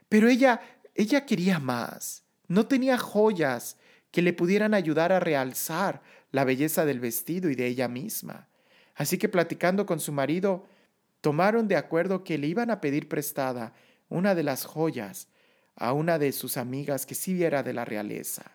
Pero 0.10 0.28
ella, 0.28 0.62
ella 0.94 1.26
quería 1.26 1.58
más. 1.58 2.24
No 2.48 2.68
tenía 2.68 2.98
joyas 2.98 3.78
que 4.12 4.22
le 4.22 4.34
pudieran 4.34 4.74
ayudar 4.74 5.12
a 5.12 5.20
realzar 5.20 6.02
la 6.32 6.44
belleza 6.44 6.86
del 6.86 7.00
vestido 7.00 7.50
y 7.50 7.56
de 7.56 7.66
ella 7.68 7.88
misma. 7.88 8.48
Así 8.96 9.18
que 9.18 9.28
platicando 9.28 9.86
con 9.86 10.00
su 10.00 10.12
marido, 10.12 10.68
tomaron 11.22 11.68
de 11.68 11.76
acuerdo 11.76 12.24
que 12.24 12.38
le 12.38 12.48
iban 12.48 12.70
a 12.70 12.80
pedir 12.80 13.10
prestada 13.10 13.74
una 14.10 14.36
de 14.36 14.44
las 14.44 14.66
joyas 14.66 15.28
a 15.76 15.94
una 15.94 16.20
de 16.20 16.32
sus 16.32 16.58
amigas 16.58 17.06
que 17.06 17.16
sí 17.16 17.44
era 17.44 17.64
de 17.64 17.74
la 17.74 17.86
realeza. 17.86 18.52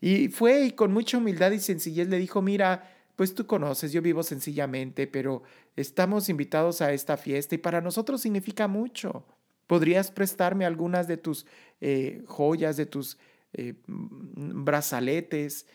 Y 0.00 0.28
fue 0.28 0.66
y 0.66 0.70
con 0.72 0.92
mucha 0.92 1.18
humildad 1.18 1.52
y 1.52 1.60
sencillez 1.60 2.08
le 2.08 2.18
dijo, 2.18 2.42
mira, 2.42 2.94
pues 3.16 3.34
tú 3.34 3.46
conoces, 3.46 3.92
yo 3.92 4.02
vivo 4.02 4.22
sencillamente, 4.22 5.06
pero 5.06 5.42
estamos 5.76 6.28
invitados 6.28 6.80
a 6.82 6.92
esta 6.92 7.16
fiesta 7.16 7.54
y 7.54 7.58
para 7.58 7.80
nosotros 7.80 8.20
significa 8.20 8.68
mucho. 8.68 9.24
¿Podrías 9.66 10.10
prestarme 10.10 10.64
algunas 10.64 11.08
de 11.08 11.16
tus 11.16 11.46
eh, 11.80 12.22
joyas, 12.26 12.76
de 12.76 12.86
tus 12.86 13.18
eh, 13.52 13.74
brazaletes, 13.86 15.66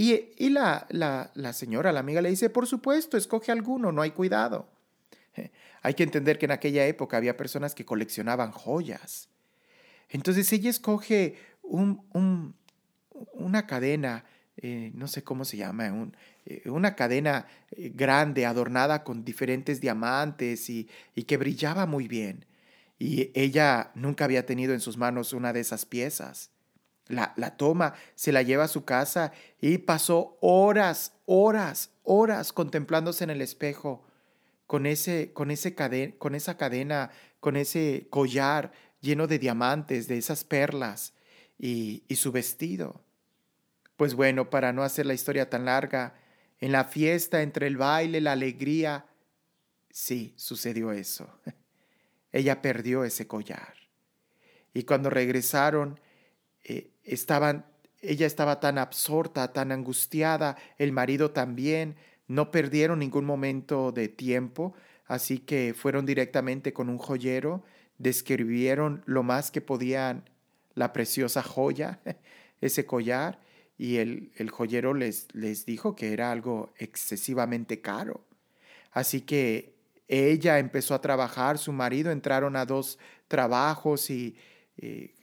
y, 0.00 0.50
la, 0.50 0.86
la, 0.90 1.52
señora, 1.52 1.90
la 1.90 1.98
amiga, 1.98 2.22
le 2.22 2.30
dice, 2.30 2.50
por 2.50 2.68
supuesto, 2.68 3.16
escoge 3.16 3.50
alguno, 3.50 3.90
no 3.90 4.00
hay 4.00 4.12
cuidado. 4.12 4.68
Hay 5.82 5.94
que 5.94 6.02
entender 6.02 6.38
que 6.38 6.46
en 6.46 6.52
aquella 6.52 6.86
época 6.86 7.16
había 7.16 7.36
personas 7.36 7.74
que 7.74 7.84
coleccionaban 7.84 8.50
joyas. 8.52 9.28
Entonces 10.08 10.52
ella 10.52 10.70
escoge 10.70 11.36
un, 11.62 12.54
una 13.32 13.66
cadena, 13.66 14.24
eh, 14.56 14.90
no 14.94 15.06
sé 15.06 15.22
cómo 15.22 15.44
se 15.44 15.56
llama, 15.56 16.10
eh, 16.46 16.62
una 16.68 16.94
cadena 16.96 17.46
eh, 17.70 17.92
grande, 17.94 18.46
adornada 18.46 19.04
con 19.04 19.24
diferentes 19.24 19.80
diamantes 19.80 20.68
y, 20.70 20.88
y 21.14 21.24
que 21.24 21.36
brillaba 21.36 21.86
muy 21.86 22.08
bien. 22.08 22.46
Y 22.98 23.30
ella 23.34 23.92
nunca 23.94 24.24
había 24.24 24.46
tenido 24.46 24.74
en 24.74 24.80
sus 24.80 24.96
manos 24.96 25.32
una 25.32 25.52
de 25.52 25.60
esas 25.60 25.86
piezas 25.86 26.50
la, 27.08 27.56
toma, 27.56 27.94
se 28.14 28.32
la 28.32 28.42
lleva 28.42 28.64
a 28.64 28.68
su 28.68 28.84
casa 28.84 29.32
y 29.60 29.78
pasó 29.78 30.36
horas, 30.40 31.12
horas, 31.26 31.90
horas 32.04 32.52
contemplándose 32.52 33.24
en 33.24 33.30
el 33.30 33.40
espejo 33.40 34.04
con, 34.68 34.84
ese, 34.84 35.32
con, 35.32 35.50
ese 35.50 35.74
con 36.18 36.34
esa 36.34 36.56
cadena, 36.58 37.10
con 37.40 37.56
ese 37.56 38.06
collar 38.10 38.70
lleno 39.00 39.26
de 39.26 39.38
diamantes, 39.38 40.08
de 40.08 40.18
esas 40.18 40.44
perlas 40.44 41.14
y, 41.58 42.04
y 42.06 42.16
su 42.16 42.32
vestido. 42.32 43.02
Pues 43.96 44.14
bueno, 44.14 44.50
para 44.50 44.74
no 44.74 44.82
hacer 44.82 45.06
la 45.06 45.14
historia 45.14 45.48
tan 45.48 45.64
larga, 45.64 46.14
en 46.60 46.72
la 46.72 46.84
fiesta, 46.84 47.40
entre 47.40 47.66
el 47.66 47.78
baile, 47.78 48.20
la 48.20 48.32
alegría, 48.32 49.06
sí, 49.90 50.34
sucedió 50.36 50.92
eso. 50.92 51.32
Ella 52.32 52.60
perdió 52.60 53.04
ese 53.04 53.26
collar. 53.26 53.72
Y 54.74 54.82
cuando 54.82 55.08
regresaron, 55.08 55.98
eh, 56.62 56.90
estaban, 57.04 57.64
ella 58.02 58.26
estaba 58.26 58.60
tan 58.60 58.76
absorta, 58.76 59.50
tan 59.54 59.72
angustiada, 59.72 60.58
el 60.76 60.92
marido 60.92 61.30
también, 61.30 61.96
no 62.28 62.50
perdieron 62.50 63.00
ningún 63.00 63.24
momento 63.24 63.90
de 63.90 64.08
tiempo, 64.08 64.74
así 65.06 65.38
que 65.38 65.74
fueron 65.74 66.06
directamente 66.06 66.72
con 66.72 66.88
un 66.88 66.98
joyero, 66.98 67.64
describieron 67.98 69.02
lo 69.06 69.22
más 69.22 69.50
que 69.50 69.60
podían 69.60 70.30
la 70.74 70.92
preciosa 70.92 71.42
joya, 71.42 72.00
ese 72.60 72.86
collar, 72.86 73.40
y 73.76 73.96
el, 73.96 74.32
el 74.36 74.50
joyero 74.50 74.94
les, 74.94 75.28
les 75.32 75.66
dijo 75.66 75.96
que 75.96 76.12
era 76.12 76.30
algo 76.30 76.72
excesivamente 76.76 77.80
caro. 77.80 78.24
Así 78.92 79.22
que 79.22 79.74
ella 80.08 80.58
empezó 80.58 80.94
a 80.94 81.00
trabajar, 81.00 81.58
su 81.58 81.72
marido 81.72 82.10
entraron 82.10 82.56
a 82.56 82.64
dos 82.64 82.98
trabajos 83.28 84.10
y 84.10 84.36
eh, 84.78 85.14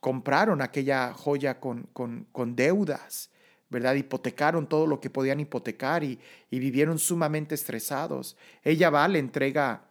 compraron 0.00 0.60
aquella 0.60 1.12
joya 1.14 1.58
con, 1.58 1.88
con, 1.92 2.54
deudas, 2.54 3.30
¿verdad? 3.68 3.94
Hipotecaron 3.94 4.68
todo 4.68 4.86
lo 4.86 5.00
que 5.00 5.10
podían 5.10 5.40
hipotecar 5.40 6.04
y, 6.04 6.18
vivieron 6.50 6.98
sumamente 6.98 7.54
estresados. 7.54 8.36
Ella 8.62 8.90
va, 8.90 9.06
le 9.08 9.18
entrega, 9.18 9.82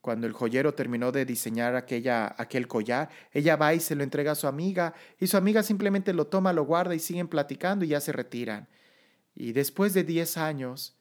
cuando 0.00 0.26
el 0.26 0.32
joyero 0.32 0.74
terminó 0.74 1.12
de 1.12 1.24
diseñar 1.24 1.76
aquella, 1.76 2.34
aquel 2.36 2.66
collar, 2.66 3.08
ella 3.32 3.56
va 3.56 3.72
y 3.74 3.80
se 3.80 3.94
lo 3.94 4.02
entrega 4.02 4.32
a 4.32 4.36
su 4.36 4.48
amiga 4.48 4.94
y 5.20 5.28
su 5.28 5.36
amiga 5.36 5.62
simplemente 5.62 6.12
lo 6.12 6.26
toma, 6.26 6.52
lo 6.52 6.64
guarda 6.64 6.94
y 6.94 6.98
siguen 6.98 7.28
platicando 7.28 7.84
y 7.84 7.88
ya 7.88 8.00
se 8.00 8.12
retiran. 8.12 8.68
Y 9.34 9.52
después 9.52 9.94
de 9.94 10.04
10 10.04 10.36
años, 10.38 10.96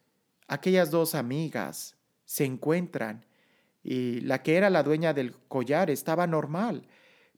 aquellas 0.48 0.92
dos 0.92 1.16
amigas 1.16 1.96
se 2.26 2.46
encuentran 2.46 3.26
y 3.84 4.22
la 4.22 4.44
que 4.44 4.56
era 4.56 4.70
la 4.70 4.84
dueña 4.84 5.14
del 5.14 5.36
collar 5.48 5.90
estaba 5.90 6.28
normal 6.28 6.88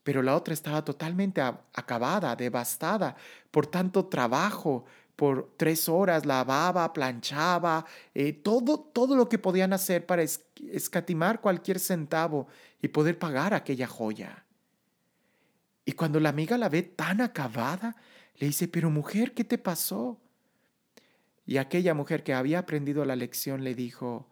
pero 0.03 0.21
la 0.21 0.35
otra 0.35 0.53
estaba 0.53 0.83
totalmente 0.83 1.41
acabada, 1.41 2.35
devastada 2.35 3.15
por 3.51 3.67
tanto 3.67 4.05
trabajo, 4.05 4.85
por 5.15 5.53
tres 5.57 5.87
horas 5.87 6.25
lavaba, 6.25 6.91
planchaba, 6.91 7.85
eh, 8.13 8.33
todo, 8.33 8.79
todo 8.79 9.15
lo 9.15 9.29
que 9.29 9.37
podían 9.37 9.73
hacer 9.73 10.05
para 10.05 10.23
escatimar 10.23 11.39
cualquier 11.39 11.79
centavo 11.79 12.47
y 12.81 12.89
poder 12.89 13.17
pagar 13.19 13.53
aquella 13.53 13.87
joya. 13.87 14.43
Y 15.85 15.93
cuando 15.93 16.19
la 16.19 16.29
amiga 16.29 16.57
la 16.57 16.69
ve 16.69 16.81
tan 16.81 17.21
acabada, 17.21 17.95
le 18.37 18.47
dice, 18.47 18.67
pero 18.67 18.89
mujer, 18.89 19.33
¿qué 19.33 19.43
te 19.43 19.57
pasó? 19.57 20.19
Y 21.45 21.57
aquella 21.57 21.93
mujer 21.93 22.23
que 22.23 22.33
había 22.33 22.59
aprendido 22.59 23.05
la 23.05 23.15
lección 23.15 23.63
le 23.63 23.75
dijo, 23.75 24.27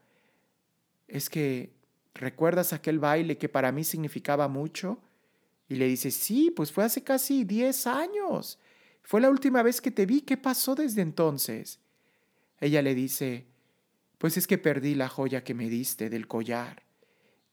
es 1.08 1.30
que, 1.30 1.74
¿recuerdas 2.16 2.74
aquel 2.74 3.00
baile 3.00 3.38
que 3.38 3.50
para 3.50 3.72
mí 3.72 3.84
significaba 3.84 4.48
mucho? 4.48 5.00
Y 5.72 5.76
le 5.76 5.88
dice, 5.88 6.12
sí, 6.12 6.52
pues 6.54 6.70
fue 6.70 6.84
hace 6.84 7.02
casi 7.02 7.46
10 7.46 7.88
años. 7.88 8.60
Fue 9.04 9.22
la 9.22 9.30
última 9.30 9.64
vez 9.64 9.80
que 9.80 9.90
te 9.90 10.06
vi. 10.06 10.20
¿Qué 10.20 10.36
pasó 10.36 10.76
desde 10.76 11.02
entonces? 11.02 11.80
Ella 12.60 12.82
le 12.82 12.94
dice, 12.94 13.46
Pues 14.18 14.36
es 14.36 14.48
que 14.48 14.58
perdí 14.58 14.96
la 14.96 15.08
joya 15.08 15.46
que 15.46 15.54
me 15.54 15.70
diste 15.70 16.10
del 16.10 16.28
collar 16.28 16.84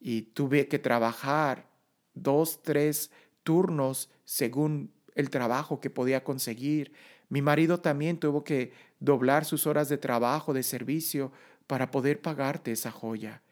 y 0.01 0.23
tuve 0.23 0.67
que 0.67 0.81
trabajar 0.81 1.71
dos, 2.13 2.61
tres 2.65 3.13
turnos 3.45 4.11
según 4.25 4.91
el 5.15 5.31
trabajo 5.31 5.79
que 5.79 5.89
podía 5.89 6.25
conseguir. 6.25 6.91
Mi 7.29 7.41
marido 7.41 7.79
también 7.79 8.19
tuvo 8.19 8.43
que 8.43 8.73
doblar 8.99 9.45
sus 9.45 9.65
horas 9.65 9.89
de 9.89 9.97
trabajo, 9.97 10.53
de 10.53 10.65
servicio, 10.65 11.31
para 11.69 11.93
poder 11.93 12.21
pagarte 12.21 12.73
esa 12.73 12.91
joya. 12.91 13.43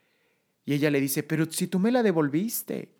Y 0.65 0.73
ella 0.73 0.91
le 0.91 0.99
dice, 0.99 1.23
pero 1.23 1.49
si 1.49 1.67
tú 1.67 1.79
me 1.79 1.89
la 1.89 2.03
devolviste. 2.03 2.96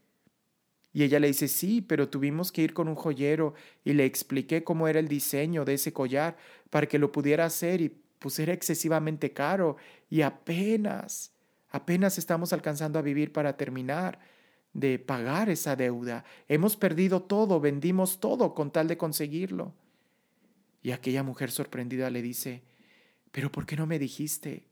Y 0.94 1.04
ella 1.04 1.20
le 1.20 1.28
dice, 1.28 1.48
sí, 1.48 1.82
pero 1.82 2.10
tuvimos 2.10 2.52
que 2.52 2.64
ir 2.64 2.74
con 2.74 2.88
un 2.88 2.96
joyero 2.96 3.54
y 3.84 3.94
le 3.94 4.06
expliqué 4.06 4.64
cómo 4.64 4.88
era 4.88 5.00
el 5.00 5.08
diseño 5.08 5.66
de 5.66 5.76
ese 5.76 5.94
collar 5.94 6.38
para 6.70 6.88
que 6.88 7.00
lo 7.00 7.12
pudiera 7.12 7.46
hacer 7.46 7.82
y 7.82 7.90
pues 8.20 8.40
era 8.40 8.54
excesivamente 8.54 9.32
caro 9.32 9.78
y 10.10 10.22
apenas, 10.22 11.34
apenas 11.70 12.18
estamos 12.18 12.54
alcanzando 12.54 12.98
a 12.98 13.04
vivir 13.04 13.32
para 13.32 13.58
terminar 13.58 14.20
de 14.74 15.00
pagar 15.00 15.50
esa 15.50 15.76
deuda. 15.76 16.24
Hemos 16.48 16.76
perdido 16.78 17.24
todo, 17.24 17.60
vendimos 17.60 18.20
todo 18.20 18.54
con 18.54 18.72
tal 18.72 18.88
de 18.88 18.98
conseguirlo. 18.98 19.74
Y 20.82 20.92
aquella 20.92 21.24
mujer 21.24 21.52
sorprendida 21.52 22.10
le 22.10 22.22
dice, 22.22 22.64
pero 23.32 23.52
¿por 23.52 23.66
qué 23.66 23.76
no 23.76 23.88
me 23.88 24.00
dijiste? 24.00 24.66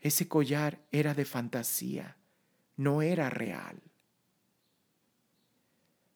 Ese 0.00 0.28
collar 0.28 0.80
era 0.90 1.14
de 1.14 1.24
fantasía, 1.24 2.16
no 2.76 3.02
era 3.02 3.30
real. 3.30 3.82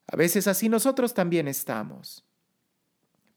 A 0.06 0.16
veces 0.16 0.46
así 0.46 0.68
nosotros 0.68 1.14
también 1.14 1.48
estamos, 1.48 2.24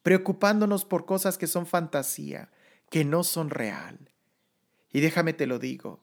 preocupándonos 0.03 0.86
por 0.86 1.05
cosas 1.05 1.38
que 1.38 1.47
son 1.47 1.65
fantasía, 1.65 2.51
que 2.89 3.03
no 3.05 3.24
son 3.24 3.49
real. 3.49 4.11
Y 4.91 4.99
déjame 4.99 5.34
te 5.34 5.47
lo 5.47 5.59
digo, 5.59 6.01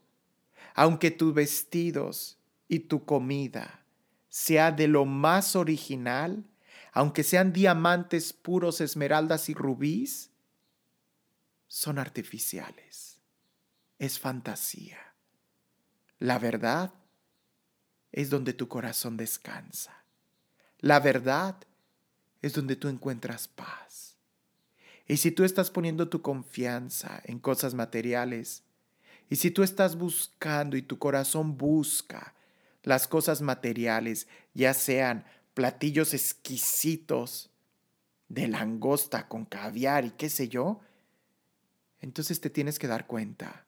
aunque 0.74 1.10
tus 1.10 1.34
vestidos 1.34 2.38
y 2.68 2.80
tu 2.80 3.04
comida 3.04 3.84
sea 4.28 4.72
de 4.72 4.88
lo 4.88 5.04
más 5.04 5.56
original, 5.56 6.44
aunque 6.92 7.24
sean 7.24 7.52
diamantes 7.52 8.32
puros, 8.32 8.80
esmeraldas 8.80 9.48
y 9.48 9.54
rubíes, 9.54 10.30
son 11.68 11.98
artificiales. 11.98 13.20
Es 13.98 14.18
fantasía. 14.18 15.14
La 16.18 16.38
verdad 16.38 16.94
es 18.12 18.30
donde 18.30 18.52
tu 18.52 18.68
corazón 18.68 19.16
descansa. 19.16 20.05
La 20.86 21.00
verdad 21.00 21.56
es 22.42 22.52
donde 22.52 22.76
tú 22.76 22.86
encuentras 22.86 23.48
paz. 23.48 24.14
Y 25.08 25.16
si 25.16 25.32
tú 25.32 25.42
estás 25.42 25.68
poniendo 25.68 26.08
tu 26.08 26.22
confianza 26.22 27.20
en 27.24 27.40
cosas 27.40 27.74
materiales, 27.74 28.62
y 29.28 29.34
si 29.34 29.50
tú 29.50 29.64
estás 29.64 29.96
buscando 29.96 30.76
y 30.76 30.82
tu 30.82 30.96
corazón 31.00 31.56
busca 31.58 32.34
las 32.84 33.08
cosas 33.08 33.42
materiales, 33.42 34.28
ya 34.54 34.74
sean 34.74 35.24
platillos 35.54 36.14
exquisitos 36.14 37.50
de 38.28 38.46
langosta 38.46 39.26
con 39.26 39.44
caviar 39.44 40.04
y 40.04 40.10
qué 40.12 40.30
sé 40.30 40.48
yo, 40.48 40.82
entonces 41.98 42.40
te 42.40 42.48
tienes 42.48 42.78
que 42.78 42.86
dar 42.86 43.08
cuenta 43.08 43.66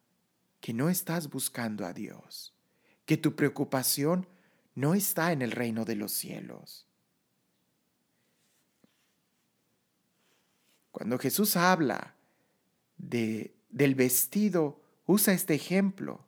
que 0.61 0.73
no 0.73 0.89
estás 0.89 1.31
buscando 1.31 1.85
a 1.85 1.93
Dios, 1.93 2.55
que 3.07 3.17
tu 3.17 3.35
preocupación 3.35 4.29
no 4.77 4.95
está 4.95 5.33
en 5.33 5.43
el 5.43 5.51
reino 5.51 5.85
de 5.85 5.97
los 5.97 6.13
cielos. 6.13 6.88
Cuando 10.91 11.19
Jesús 11.19 11.57
habla 11.57 12.15
de, 12.97 13.55
del 13.71 13.95
vestido, 13.95 14.81
usa 15.07 15.33
este 15.35 15.55
ejemplo. 15.55 16.25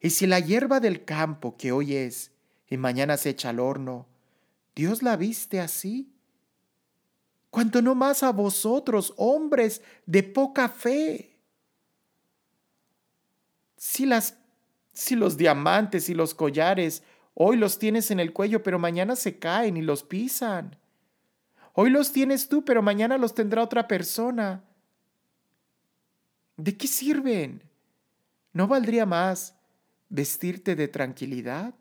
Y 0.00 0.10
si 0.10 0.26
la 0.26 0.40
hierba 0.40 0.80
del 0.80 1.04
campo 1.04 1.56
que 1.56 1.72
hoy 1.72 1.96
es 1.96 2.32
y 2.68 2.76
mañana 2.76 3.16
se 3.16 3.30
echa 3.30 3.50
al 3.50 3.60
horno, 3.60 4.06
Dios 4.74 5.02
la 5.02 5.16
viste 5.16 5.60
así. 5.60 6.12
Cuanto 7.50 7.80
no 7.80 7.94
más 7.94 8.22
a 8.22 8.32
vosotros, 8.32 9.14
hombres 9.16 9.80
de 10.04 10.22
poca 10.22 10.68
fe. 10.68 11.36
Si, 13.76 14.04
las, 14.04 14.36
si 14.92 15.16
los 15.16 15.36
diamantes 15.36 16.08
y 16.08 16.14
los 16.14 16.34
collares 16.34 17.02
hoy 17.34 17.56
los 17.56 17.78
tienes 17.78 18.10
en 18.10 18.18
el 18.18 18.32
cuello, 18.32 18.62
pero 18.62 18.78
mañana 18.78 19.14
se 19.14 19.38
caen 19.38 19.76
y 19.76 19.82
los 19.82 20.02
pisan. 20.02 20.76
Hoy 21.78 21.90
los 21.90 22.10
tienes 22.10 22.48
tú, 22.48 22.64
pero 22.64 22.80
mañana 22.80 23.18
los 23.18 23.34
tendrá 23.34 23.62
otra 23.62 23.86
persona. 23.86 24.64
¿De 26.56 26.74
qué 26.74 26.86
sirven? 26.86 27.62
¿No 28.54 28.66
valdría 28.66 29.04
más 29.04 29.54
vestirte 30.08 30.74
de 30.74 30.88
tranquilidad? 30.88 31.74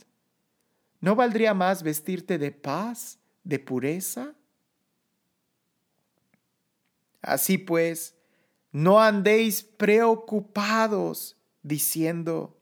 ¿No 0.99 1.15
valdría 1.15 1.53
más 1.53 1.81
vestirte 1.81 2.37
de 2.37 2.51
paz, 2.51 3.19
de 3.45 3.57
pureza? 3.57 4.35
Así 7.21 7.57
pues, 7.57 8.15
no 8.73 8.99
andéis 8.99 9.63
preocupados 9.63 11.37
diciendo, 11.63 12.59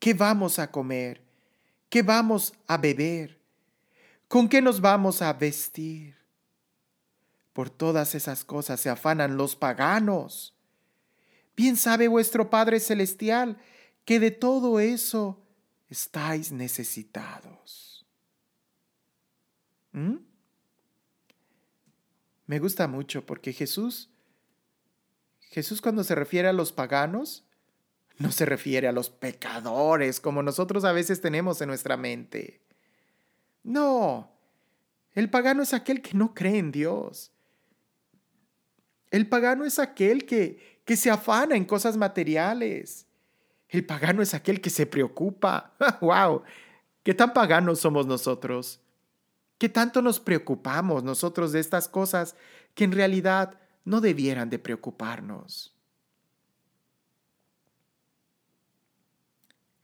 ¿qué 0.00 0.12
vamos 0.12 0.58
a 0.58 0.72
comer? 0.72 1.22
¿Qué 1.88 2.02
vamos 2.02 2.52
a 2.66 2.78
beber? 2.78 3.38
¿Con 4.26 4.48
qué 4.48 4.60
nos 4.60 4.80
vamos 4.80 5.22
a 5.22 5.32
vestir? 5.32 6.21
Por 7.52 7.70
todas 7.70 8.14
esas 8.14 8.44
cosas 8.44 8.80
se 8.80 8.90
afanan 8.90 9.36
los 9.36 9.56
paganos. 9.56 10.54
Bien 11.56 11.76
sabe 11.76 12.08
vuestro 12.08 12.50
Padre 12.50 12.80
Celestial 12.80 13.58
que 14.04 14.18
de 14.20 14.30
todo 14.30 14.80
eso 14.80 15.42
estáis 15.88 16.50
necesitados. 16.50 18.06
¿Mm? 19.92 20.16
Me 22.46 22.58
gusta 22.58 22.88
mucho 22.88 23.24
porque 23.26 23.52
Jesús, 23.52 24.10
Jesús 25.40 25.80
cuando 25.80 26.04
se 26.04 26.14
refiere 26.14 26.48
a 26.48 26.52
los 26.52 26.72
paganos, 26.72 27.44
no 28.18 28.32
se 28.32 28.46
refiere 28.46 28.88
a 28.88 28.92
los 28.92 29.10
pecadores 29.10 30.20
como 30.20 30.42
nosotros 30.42 30.84
a 30.84 30.92
veces 30.92 31.20
tenemos 31.20 31.60
en 31.60 31.68
nuestra 31.68 31.96
mente. 31.96 32.62
No, 33.62 34.32
el 35.14 35.28
pagano 35.28 35.62
es 35.62 35.74
aquel 35.74 36.00
que 36.02 36.14
no 36.14 36.34
cree 36.34 36.58
en 36.58 36.72
Dios, 36.72 37.31
el 39.12 39.28
pagano 39.28 39.64
es 39.66 39.78
aquel 39.78 40.24
que, 40.24 40.80
que 40.86 40.96
se 40.96 41.10
afana 41.10 41.54
en 41.54 41.66
cosas 41.66 41.98
materiales. 41.98 43.06
El 43.68 43.84
pagano 43.84 44.22
es 44.22 44.32
aquel 44.32 44.62
que 44.62 44.70
se 44.70 44.86
preocupa. 44.86 45.74
¡Wow! 46.00 46.42
¿Qué 47.02 47.12
tan 47.12 47.34
paganos 47.34 47.78
somos 47.78 48.06
nosotros? 48.06 48.80
¿Qué 49.58 49.68
tanto 49.68 50.00
nos 50.00 50.18
preocupamos 50.18 51.04
nosotros 51.04 51.52
de 51.52 51.60
estas 51.60 51.88
cosas 51.88 52.36
que 52.74 52.84
en 52.84 52.92
realidad 52.92 53.60
no 53.84 54.00
debieran 54.00 54.48
de 54.48 54.58
preocuparnos? 54.58 55.74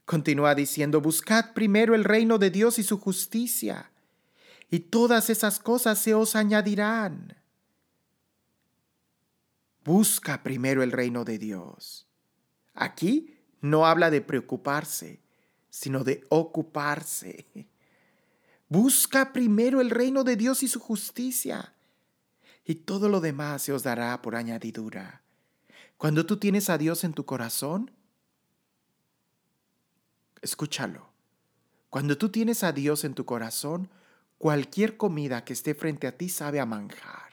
Continúa 0.07 0.55
diciendo, 0.55 1.03
buscad 1.03 1.53
primero 1.53 1.95
el 1.95 2.05
reino 2.05 2.39
de 2.39 2.49
Dios 2.49 2.79
y 2.79 2.83
su 2.83 2.99
justicia, 2.99 3.91
y 4.71 4.81
todas 4.81 5.29
esas 5.29 5.59
cosas 5.59 5.99
se 5.99 6.15
os 6.15 6.35
añadirán. 6.35 7.38
Busca 9.89 10.43
primero 10.43 10.83
el 10.83 10.93
reino 10.93 11.25
de 11.25 11.39
Dios. 11.39 12.07
Aquí 12.75 13.39
no 13.63 13.87
habla 13.87 14.11
de 14.11 14.21
preocuparse, 14.21 15.23
sino 15.71 16.05
de 16.05 16.27
ocuparse. 16.29 17.47
Busca 18.69 19.33
primero 19.33 19.81
el 19.81 19.89
reino 19.89 20.25
de 20.25 20.37
Dios 20.37 20.63
y 20.63 20.69
su 20.69 20.79
justicia, 20.79 21.73
y 22.67 22.75
todo 22.75 23.09
lo 23.09 23.21
demás 23.21 23.63
se 23.63 23.73
os 23.73 23.83
dará 23.83 24.21
por 24.21 24.37
añadidura. 24.37 25.23
Cuando 25.97 26.27
tú 26.27 26.37
tienes 26.37 26.69
a 26.69 26.77
Dios 26.77 27.03
en 27.03 27.15
tu 27.15 27.25
corazón, 27.25 27.91
escúchalo. 30.43 31.09
Cuando 31.89 32.19
tú 32.19 32.29
tienes 32.29 32.63
a 32.63 32.73
Dios 32.73 33.05
en 33.05 33.15
tu 33.15 33.25
corazón, 33.25 33.89
cualquier 34.37 34.99
comida 34.99 35.47
que 35.47 35.55
esté 35.55 35.75
frente 35.75 36.07
a 36.07 36.15
ti 36.15 36.29
sabe 36.29 36.61
a 36.61 36.67
manjar. 36.67 37.28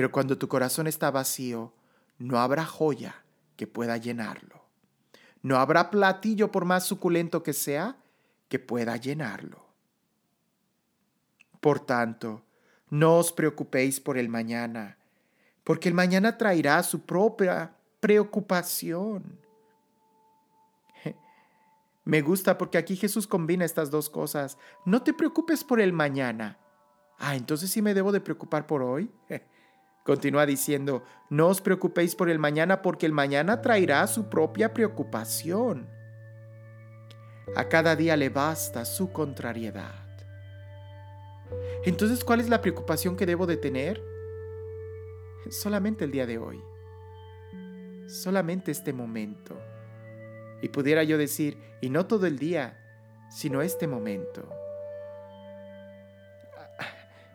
Pero 0.00 0.12
cuando 0.12 0.38
tu 0.38 0.48
corazón 0.48 0.86
está 0.86 1.10
vacío, 1.10 1.74
no 2.16 2.38
habrá 2.38 2.64
joya 2.64 3.22
que 3.54 3.66
pueda 3.66 3.98
llenarlo. 3.98 4.64
No 5.42 5.58
habrá 5.58 5.90
platillo, 5.90 6.50
por 6.50 6.64
más 6.64 6.86
suculento 6.86 7.42
que 7.42 7.52
sea, 7.52 7.98
que 8.48 8.58
pueda 8.58 8.96
llenarlo. 8.96 9.62
Por 11.60 11.80
tanto, 11.80 12.42
no 12.88 13.18
os 13.18 13.30
preocupéis 13.30 14.00
por 14.00 14.16
el 14.16 14.30
mañana, 14.30 14.96
porque 15.64 15.90
el 15.90 15.94
mañana 15.94 16.38
traerá 16.38 16.82
su 16.82 17.02
propia 17.02 17.74
preocupación. 18.00 19.38
Me 22.06 22.22
gusta 22.22 22.56
porque 22.56 22.78
aquí 22.78 22.96
Jesús 22.96 23.26
combina 23.26 23.66
estas 23.66 23.90
dos 23.90 24.08
cosas. 24.08 24.56
No 24.86 25.02
te 25.02 25.12
preocupes 25.12 25.62
por 25.62 25.78
el 25.78 25.92
mañana. 25.92 26.56
Ah, 27.18 27.36
entonces 27.36 27.70
sí 27.70 27.82
me 27.82 27.92
debo 27.92 28.12
de 28.12 28.22
preocupar 28.22 28.66
por 28.66 28.80
hoy. 28.82 29.10
Continúa 30.04 30.46
diciendo, 30.46 31.02
no 31.28 31.48
os 31.48 31.60
preocupéis 31.60 32.16
por 32.16 32.30
el 32.30 32.38
mañana 32.38 32.82
porque 32.82 33.06
el 33.06 33.12
mañana 33.12 33.60
traerá 33.60 34.06
su 34.06 34.28
propia 34.28 34.72
preocupación. 34.72 35.88
A 37.56 37.68
cada 37.68 37.96
día 37.96 38.16
le 38.16 38.28
basta 38.28 38.84
su 38.84 39.12
contrariedad. 39.12 40.06
Entonces, 41.84 42.24
¿cuál 42.24 42.40
es 42.40 42.48
la 42.48 42.60
preocupación 42.60 43.16
que 43.16 43.26
debo 43.26 43.46
de 43.46 43.56
tener? 43.56 44.02
Solamente 45.50 46.04
el 46.04 46.12
día 46.12 46.26
de 46.26 46.38
hoy. 46.38 46.62
Solamente 48.06 48.70
este 48.70 48.92
momento. 48.92 49.58
Y 50.62 50.68
pudiera 50.68 51.02
yo 51.02 51.18
decir, 51.18 51.58
y 51.80 51.90
no 51.90 52.06
todo 52.06 52.26
el 52.26 52.38
día, 52.38 52.78
sino 53.30 53.62
este 53.62 53.86
momento. 53.86 54.59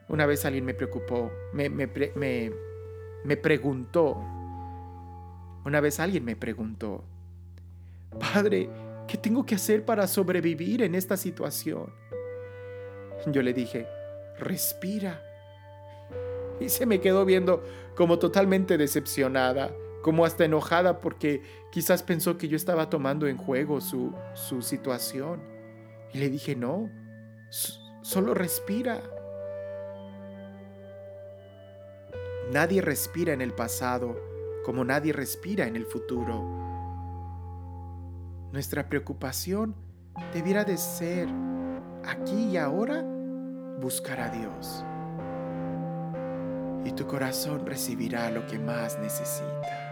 Una 0.07 0.25
vez 0.25 0.45
alguien 0.45 0.65
me 0.65 0.73
preocupó, 0.73 1.31
me, 1.53 1.69
me, 1.69 1.87
me, 1.87 3.37
preguntó, 3.37 4.15
una 5.65 5.81
vez 5.81 5.99
alguien 5.99 6.23
me 6.23 6.35
preguntó, 6.35 7.03
Padre, 8.19 8.69
¿qué 9.07 9.17
tengo 9.17 9.45
que 9.45 9.55
hacer 9.55 9.83
para 9.83 10.07
sobrevivir 10.07 10.83
en 10.83 10.93
esta 10.93 11.17
situación? 11.17 11.91
Yo 13.27 13.41
le 13.41 13.53
dije, 13.53 13.87
respira. 14.37 15.21
Y 16.59 16.69
se 16.69 16.85
me 16.85 17.01
quedó 17.01 17.25
viendo 17.25 17.63
como 17.95 18.19
totalmente 18.19 18.77
decepcionada, 18.77 19.71
como 20.03 20.23
hasta 20.23 20.45
enojada 20.45 21.01
porque 21.01 21.41
quizás 21.71 22.03
pensó 22.03 22.37
que 22.37 22.47
yo 22.47 22.55
estaba 22.55 22.91
tomando 22.91 23.27
en 23.27 23.37
juego 23.37 23.81
su, 23.81 24.13
su 24.35 24.61
situación. 24.61 25.41
Y 26.13 26.19
le 26.19 26.29
dije, 26.29 26.55
no, 26.55 26.91
solo 28.01 28.35
respira. 28.35 29.01
Nadie 32.51 32.81
respira 32.81 33.33
en 33.33 33.41
el 33.41 33.53
pasado 33.53 34.15
como 34.65 34.83
nadie 34.83 35.13
respira 35.13 35.67
en 35.67 35.75
el 35.75 35.85
futuro. 35.85 36.43
Nuestra 38.51 38.89
preocupación 38.89 39.75
debiera 40.33 40.63
de 40.63 40.77
ser, 40.77 41.27
aquí 42.03 42.51
y 42.51 42.57
ahora, 42.57 43.03
buscar 43.79 44.19
a 44.19 44.29
Dios. 44.29 44.83
Y 46.83 46.91
tu 46.93 47.05
corazón 47.05 47.65
recibirá 47.65 48.31
lo 48.31 48.47
que 48.47 48.57
más 48.57 48.97
necesita. 48.99 49.84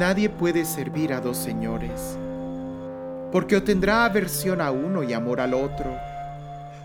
Nadie 0.00 0.30
puede 0.30 0.64
servir 0.64 1.12
a 1.12 1.20
dos 1.20 1.36
señores, 1.36 2.16
porque 3.30 3.60
tendrá 3.60 4.06
aversión 4.06 4.62
a 4.62 4.70
uno 4.70 5.02
y 5.02 5.12
amor 5.12 5.42
al 5.42 5.52
otro, 5.52 5.94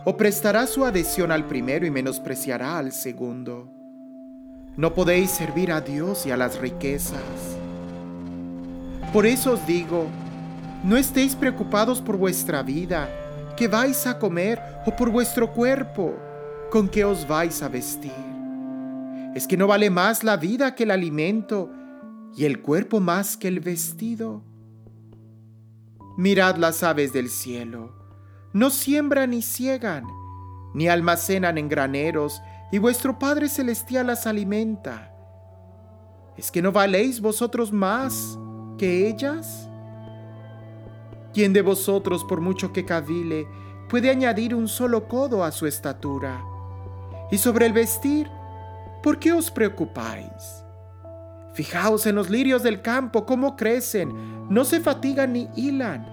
o 0.03 0.17
prestará 0.17 0.67
su 0.67 0.83
adhesión 0.83 1.31
al 1.31 1.45
primero 1.45 1.85
y 1.85 1.91
menospreciará 1.91 2.77
al 2.77 2.91
segundo. 2.91 3.71
No 4.75 4.93
podéis 4.93 5.31
servir 5.31 5.71
a 5.71 5.79
Dios 5.79 6.25
y 6.25 6.31
a 6.31 6.35
las 6.35 6.59
riquezas. 6.59 7.21
Por 9.13 9.25
eso 9.25 9.53
os 9.53 9.65
digo, 9.65 10.07
no 10.83 10.97
estéis 10.97 11.35
preocupados 11.35 12.01
por 12.01 12.17
vuestra 12.17 12.63
vida, 12.63 13.07
que 13.55 13.69
vais 13.69 14.05
a 14.07 14.19
comer, 14.19 14.61
o 14.85 14.93
por 14.93 15.09
vuestro 15.09 15.53
cuerpo, 15.53 16.15
con 16.69 16.89
que 16.89 17.05
os 17.05 17.25
vais 17.25 17.63
a 17.63 17.69
vestir. 17.69 18.11
Es 19.33 19.47
que 19.47 19.55
no 19.55 19.67
vale 19.67 19.89
más 19.89 20.25
la 20.25 20.35
vida 20.35 20.75
que 20.75 20.83
el 20.83 20.91
alimento, 20.91 21.71
y 22.35 22.45
el 22.45 22.61
cuerpo 22.61 22.99
más 22.99 23.37
que 23.37 23.47
el 23.47 23.59
vestido. 23.59 24.43
Mirad 26.17 26.57
las 26.57 26.83
aves 26.83 27.13
del 27.13 27.29
cielo, 27.29 27.93
no 28.53 28.69
siembran 28.69 29.31
ni 29.31 29.41
ciegan, 29.41 30.05
ni 30.73 30.87
almacenan 30.87 31.57
en 31.57 31.69
graneros, 31.69 32.41
y 32.71 32.77
vuestro 32.77 33.19
Padre 33.19 33.47
Celestial 33.47 34.07
las 34.07 34.27
alimenta. 34.27 35.11
¿Es 36.37 36.51
que 36.51 36.61
no 36.61 36.71
valéis 36.71 37.21
vosotros 37.21 37.71
más 37.71 38.37
que 38.77 39.07
ellas? 39.07 39.69
¿Quién 41.33 41.53
de 41.53 41.61
vosotros, 41.61 42.23
por 42.23 42.41
mucho 42.41 42.73
que 42.73 42.85
cavile, 42.85 43.47
puede 43.89 44.09
añadir 44.09 44.55
un 44.55 44.67
solo 44.67 45.07
codo 45.07 45.43
a 45.43 45.51
su 45.51 45.67
estatura? 45.67 46.43
Y 47.31 47.37
sobre 47.37 47.65
el 47.65 47.73
vestir, 47.73 48.29
¿por 49.01 49.19
qué 49.19 49.31
os 49.31 49.51
preocupáis? 49.51 50.64
Fijaos 51.55 52.05
en 52.05 52.15
los 52.15 52.29
lirios 52.29 52.63
del 52.63 52.81
campo, 52.81 53.25
cómo 53.25 53.55
crecen, 53.55 54.49
no 54.49 54.65
se 54.65 54.81
fatigan 54.81 55.31
ni 55.31 55.47
hilan. 55.55 56.05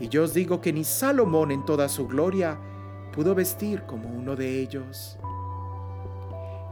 Y 0.00 0.08
yo 0.08 0.24
os 0.24 0.34
digo 0.34 0.60
que 0.60 0.72
ni 0.72 0.82
Salomón 0.82 1.52
en 1.52 1.64
toda 1.64 1.88
su 1.88 2.08
gloria 2.08 2.58
pudo 3.12 3.36
vestir 3.36 3.84
como 3.84 4.08
uno 4.08 4.34
de 4.34 4.60
ellos. 4.60 5.16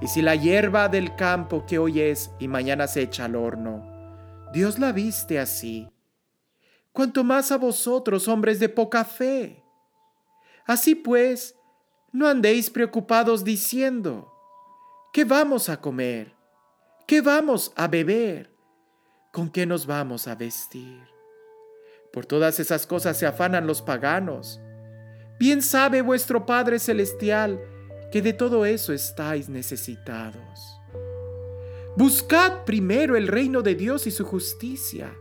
Y 0.00 0.09
si 0.09 0.20
la 0.20 0.34
hierba 0.34 0.88
del 0.88 1.14
campo 1.14 1.64
que 1.64 1.78
hoy 1.78 2.00
es 2.00 2.32
y 2.40 2.48
mañana 2.48 2.88
se 2.88 3.03
echa 3.03 3.26
al 3.26 3.36
horno, 3.36 3.84
Dios 4.53 4.80
la 4.80 4.90
viste 4.90 5.38
así, 5.38 5.88
cuanto 6.90 7.22
más 7.22 7.53
a 7.53 7.57
vosotros, 7.57 8.26
hombres 8.26 8.59
de 8.59 8.68
poca 8.68 9.05
fe. 9.05 9.62
Así 10.66 10.96
pues, 10.96 11.55
no 12.11 12.26
andéis 12.26 12.68
preocupados 12.68 13.44
diciendo, 13.44 14.32
¿qué 15.12 15.24
vamos 15.24 15.68
a 15.68 15.80
comer? 15.80 16.41
¿Qué 17.07 17.20
vamos 17.20 17.72
a 17.76 17.88
beber? 17.88 18.50
¿Con 19.32 19.50
qué 19.50 19.66
nos 19.66 19.86
vamos 19.86 20.28
a 20.28 20.34
vestir? 20.34 21.03
Por 22.12 22.26
todas 22.26 22.61
esas 22.61 22.86
cosas 22.86 23.18
se 23.18 23.26
afanan 23.26 23.66
los 23.66 23.82
paganos. 23.82 24.61
Bien 25.38 25.62
sabe 25.62 26.03
vuestro 26.03 26.46
Padre 26.46 26.78
Celestial 26.78 27.61
que 28.12 28.22
de 28.22 28.32
todo 28.32 28.64
eso 28.66 28.92
estáis 28.92 29.48
necesitados. 29.48 30.78
Buscad 31.96 32.64
primero 32.64 33.16
el 33.16 33.26
reino 33.26 33.62
de 33.62 33.74
Dios 33.74 34.07
y 34.07 34.11
su 34.11 34.24
justicia, 34.24 35.12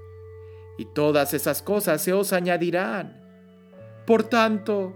y 0.77 0.85
todas 0.85 1.33
esas 1.33 1.61
cosas 1.61 2.01
se 2.01 2.13
os 2.13 2.31
añadirán. 2.31 3.21
Por 4.05 4.23
tanto, 4.23 4.95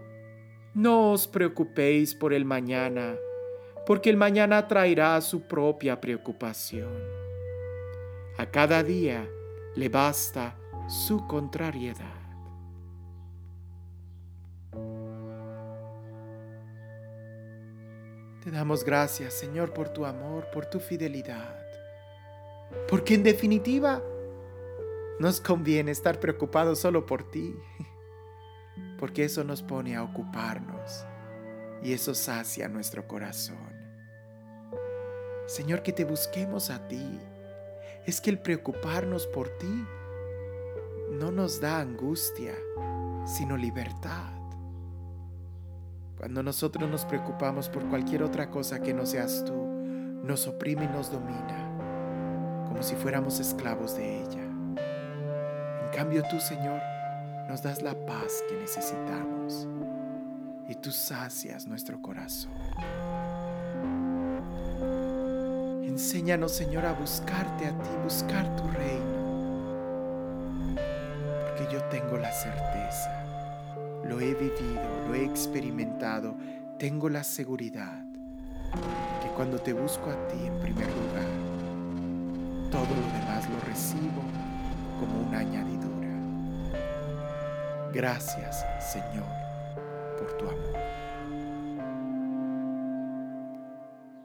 no 0.73 1.11
os 1.11 1.27
preocupéis 1.27 2.13
por 2.13 2.33
el 2.33 2.45
mañana 2.45 3.17
porque 3.85 4.09
el 4.09 4.17
mañana 4.17 4.67
traerá 4.67 5.19
su 5.21 5.41
propia 5.41 5.99
preocupación. 6.01 6.91
A 8.37 8.45
cada 8.47 8.83
día 8.83 9.27
le 9.75 9.89
basta 9.89 10.55
su 10.87 11.25
contrariedad. 11.27 12.15
Te 18.43 18.51
damos 18.51 18.83
gracias, 18.83 19.33
Señor, 19.33 19.73
por 19.73 19.89
tu 19.89 20.05
amor, 20.05 20.47
por 20.51 20.67
tu 20.67 20.79
fidelidad. 20.79 21.57
Porque 22.87 23.15
en 23.15 23.23
definitiva, 23.23 24.01
nos 25.19 25.39
conviene 25.39 25.91
estar 25.91 26.19
preocupados 26.19 26.79
solo 26.79 27.05
por 27.05 27.23
ti. 27.29 27.55
Porque 28.99 29.23
eso 29.23 29.43
nos 29.43 29.63
pone 29.63 29.95
a 29.95 30.03
ocuparnos 30.03 31.05
y 31.83 31.93
eso 31.93 32.13
sacia 32.13 32.67
nuestro 32.67 33.07
corazón. 33.07 33.74
Señor, 35.47 35.83
que 35.83 35.93
te 35.93 36.05
busquemos 36.05 36.69
a 36.69 36.87
ti. 36.87 37.19
Es 38.05 38.19
que 38.19 38.29
el 38.29 38.39
preocuparnos 38.39 39.27
por 39.27 39.49
ti 39.57 39.85
no 41.11 41.31
nos 41.31 41.61
da 41.61 41.79
angustia, 41.79 42.53
sino 43.25 43.55
libertad. 43.55 44.33
Cuando 46.17 46.41
nosotros 46.41 46.89
nos 46.89 47.05
preocupamos 47.05 47.69
por 47.69 47.87
cualquier 47.89 48.23
otra 48.23 48.49
cosa 48.49 48.81
que 48.81 48.93
no 48.93 49.05
seas 49.05 49.43
tú, 49.45 49.53
nos 49.53 50.47
oprime 50.47 50.85
y 50.85 50.87
nos 50.87 51.11
domina, 51.11 52.65
como 52.67 52.81
si 52.81 52.95
fuéramos 52.95 53.39
esclavos 53.39 53.95
de 53.95 54.21
ella. 54.21 54.41
En 54.41 55.91
cambio 55.95 56.23
tú, 56.29 56.39
Señor, 56.39 56.81
nos 57.47 57.61
das 57.61 57.83
la 57.83 57.93
paz 58.05 58.43
que 58.49 58.55
necesitamos 58.55 59.67
y 60.67 60.75
tú 60.75 60.91
sacias 60.91 61.67
nuestro 61.67 62.01
corazón. 62.01 62.51
Enséñanos, 65.95 66.51
Señor, 66.51 66.85
a 66.85 66.91
buscarte 66.91 67.67
a 67.67 67.69
ti, 67.69 67.89
buscar 68.03 68.53
tu 68.57 68.67
reino. 68.67 69.15
Porque 70.75 71.73
yo 71.73 71.81
tengo 71.85 72.17
la 72.17 72.33
certeza, 72.33 73.23
lo 74.03 74.19
he 74.19 74.33
vivido, 74.33 75.07
lo 75.07 75.15
he 75.15 75.23
experimentado, 75.23 76.35
tengo 76.77 77.07
la 77.07 77.23
seguridad 77.23 78.03
que 79.23 79.29
cuando 79.37 79.57
te 79.57 79.71
busco 79.71 80.09
a 80.09 80.27
ti 80.27 80.45
en 80.45 80.59
primer 80.59 80.87
lugar, 80.87 81.29
todo 82.69 82.93
lo 82.93 83.07
demás 83.17 83.49
lo 83.49 83.57
recibo 83.65 84.21
como 84.99 85.29
una 85.29 85.39
añadidura. 85.39 86.09
Gracias, 87.93 88.65
Señor, 88.81 89.31
por 90.19 90.37
tu 90.39 90.45
amor. 90.49 90.74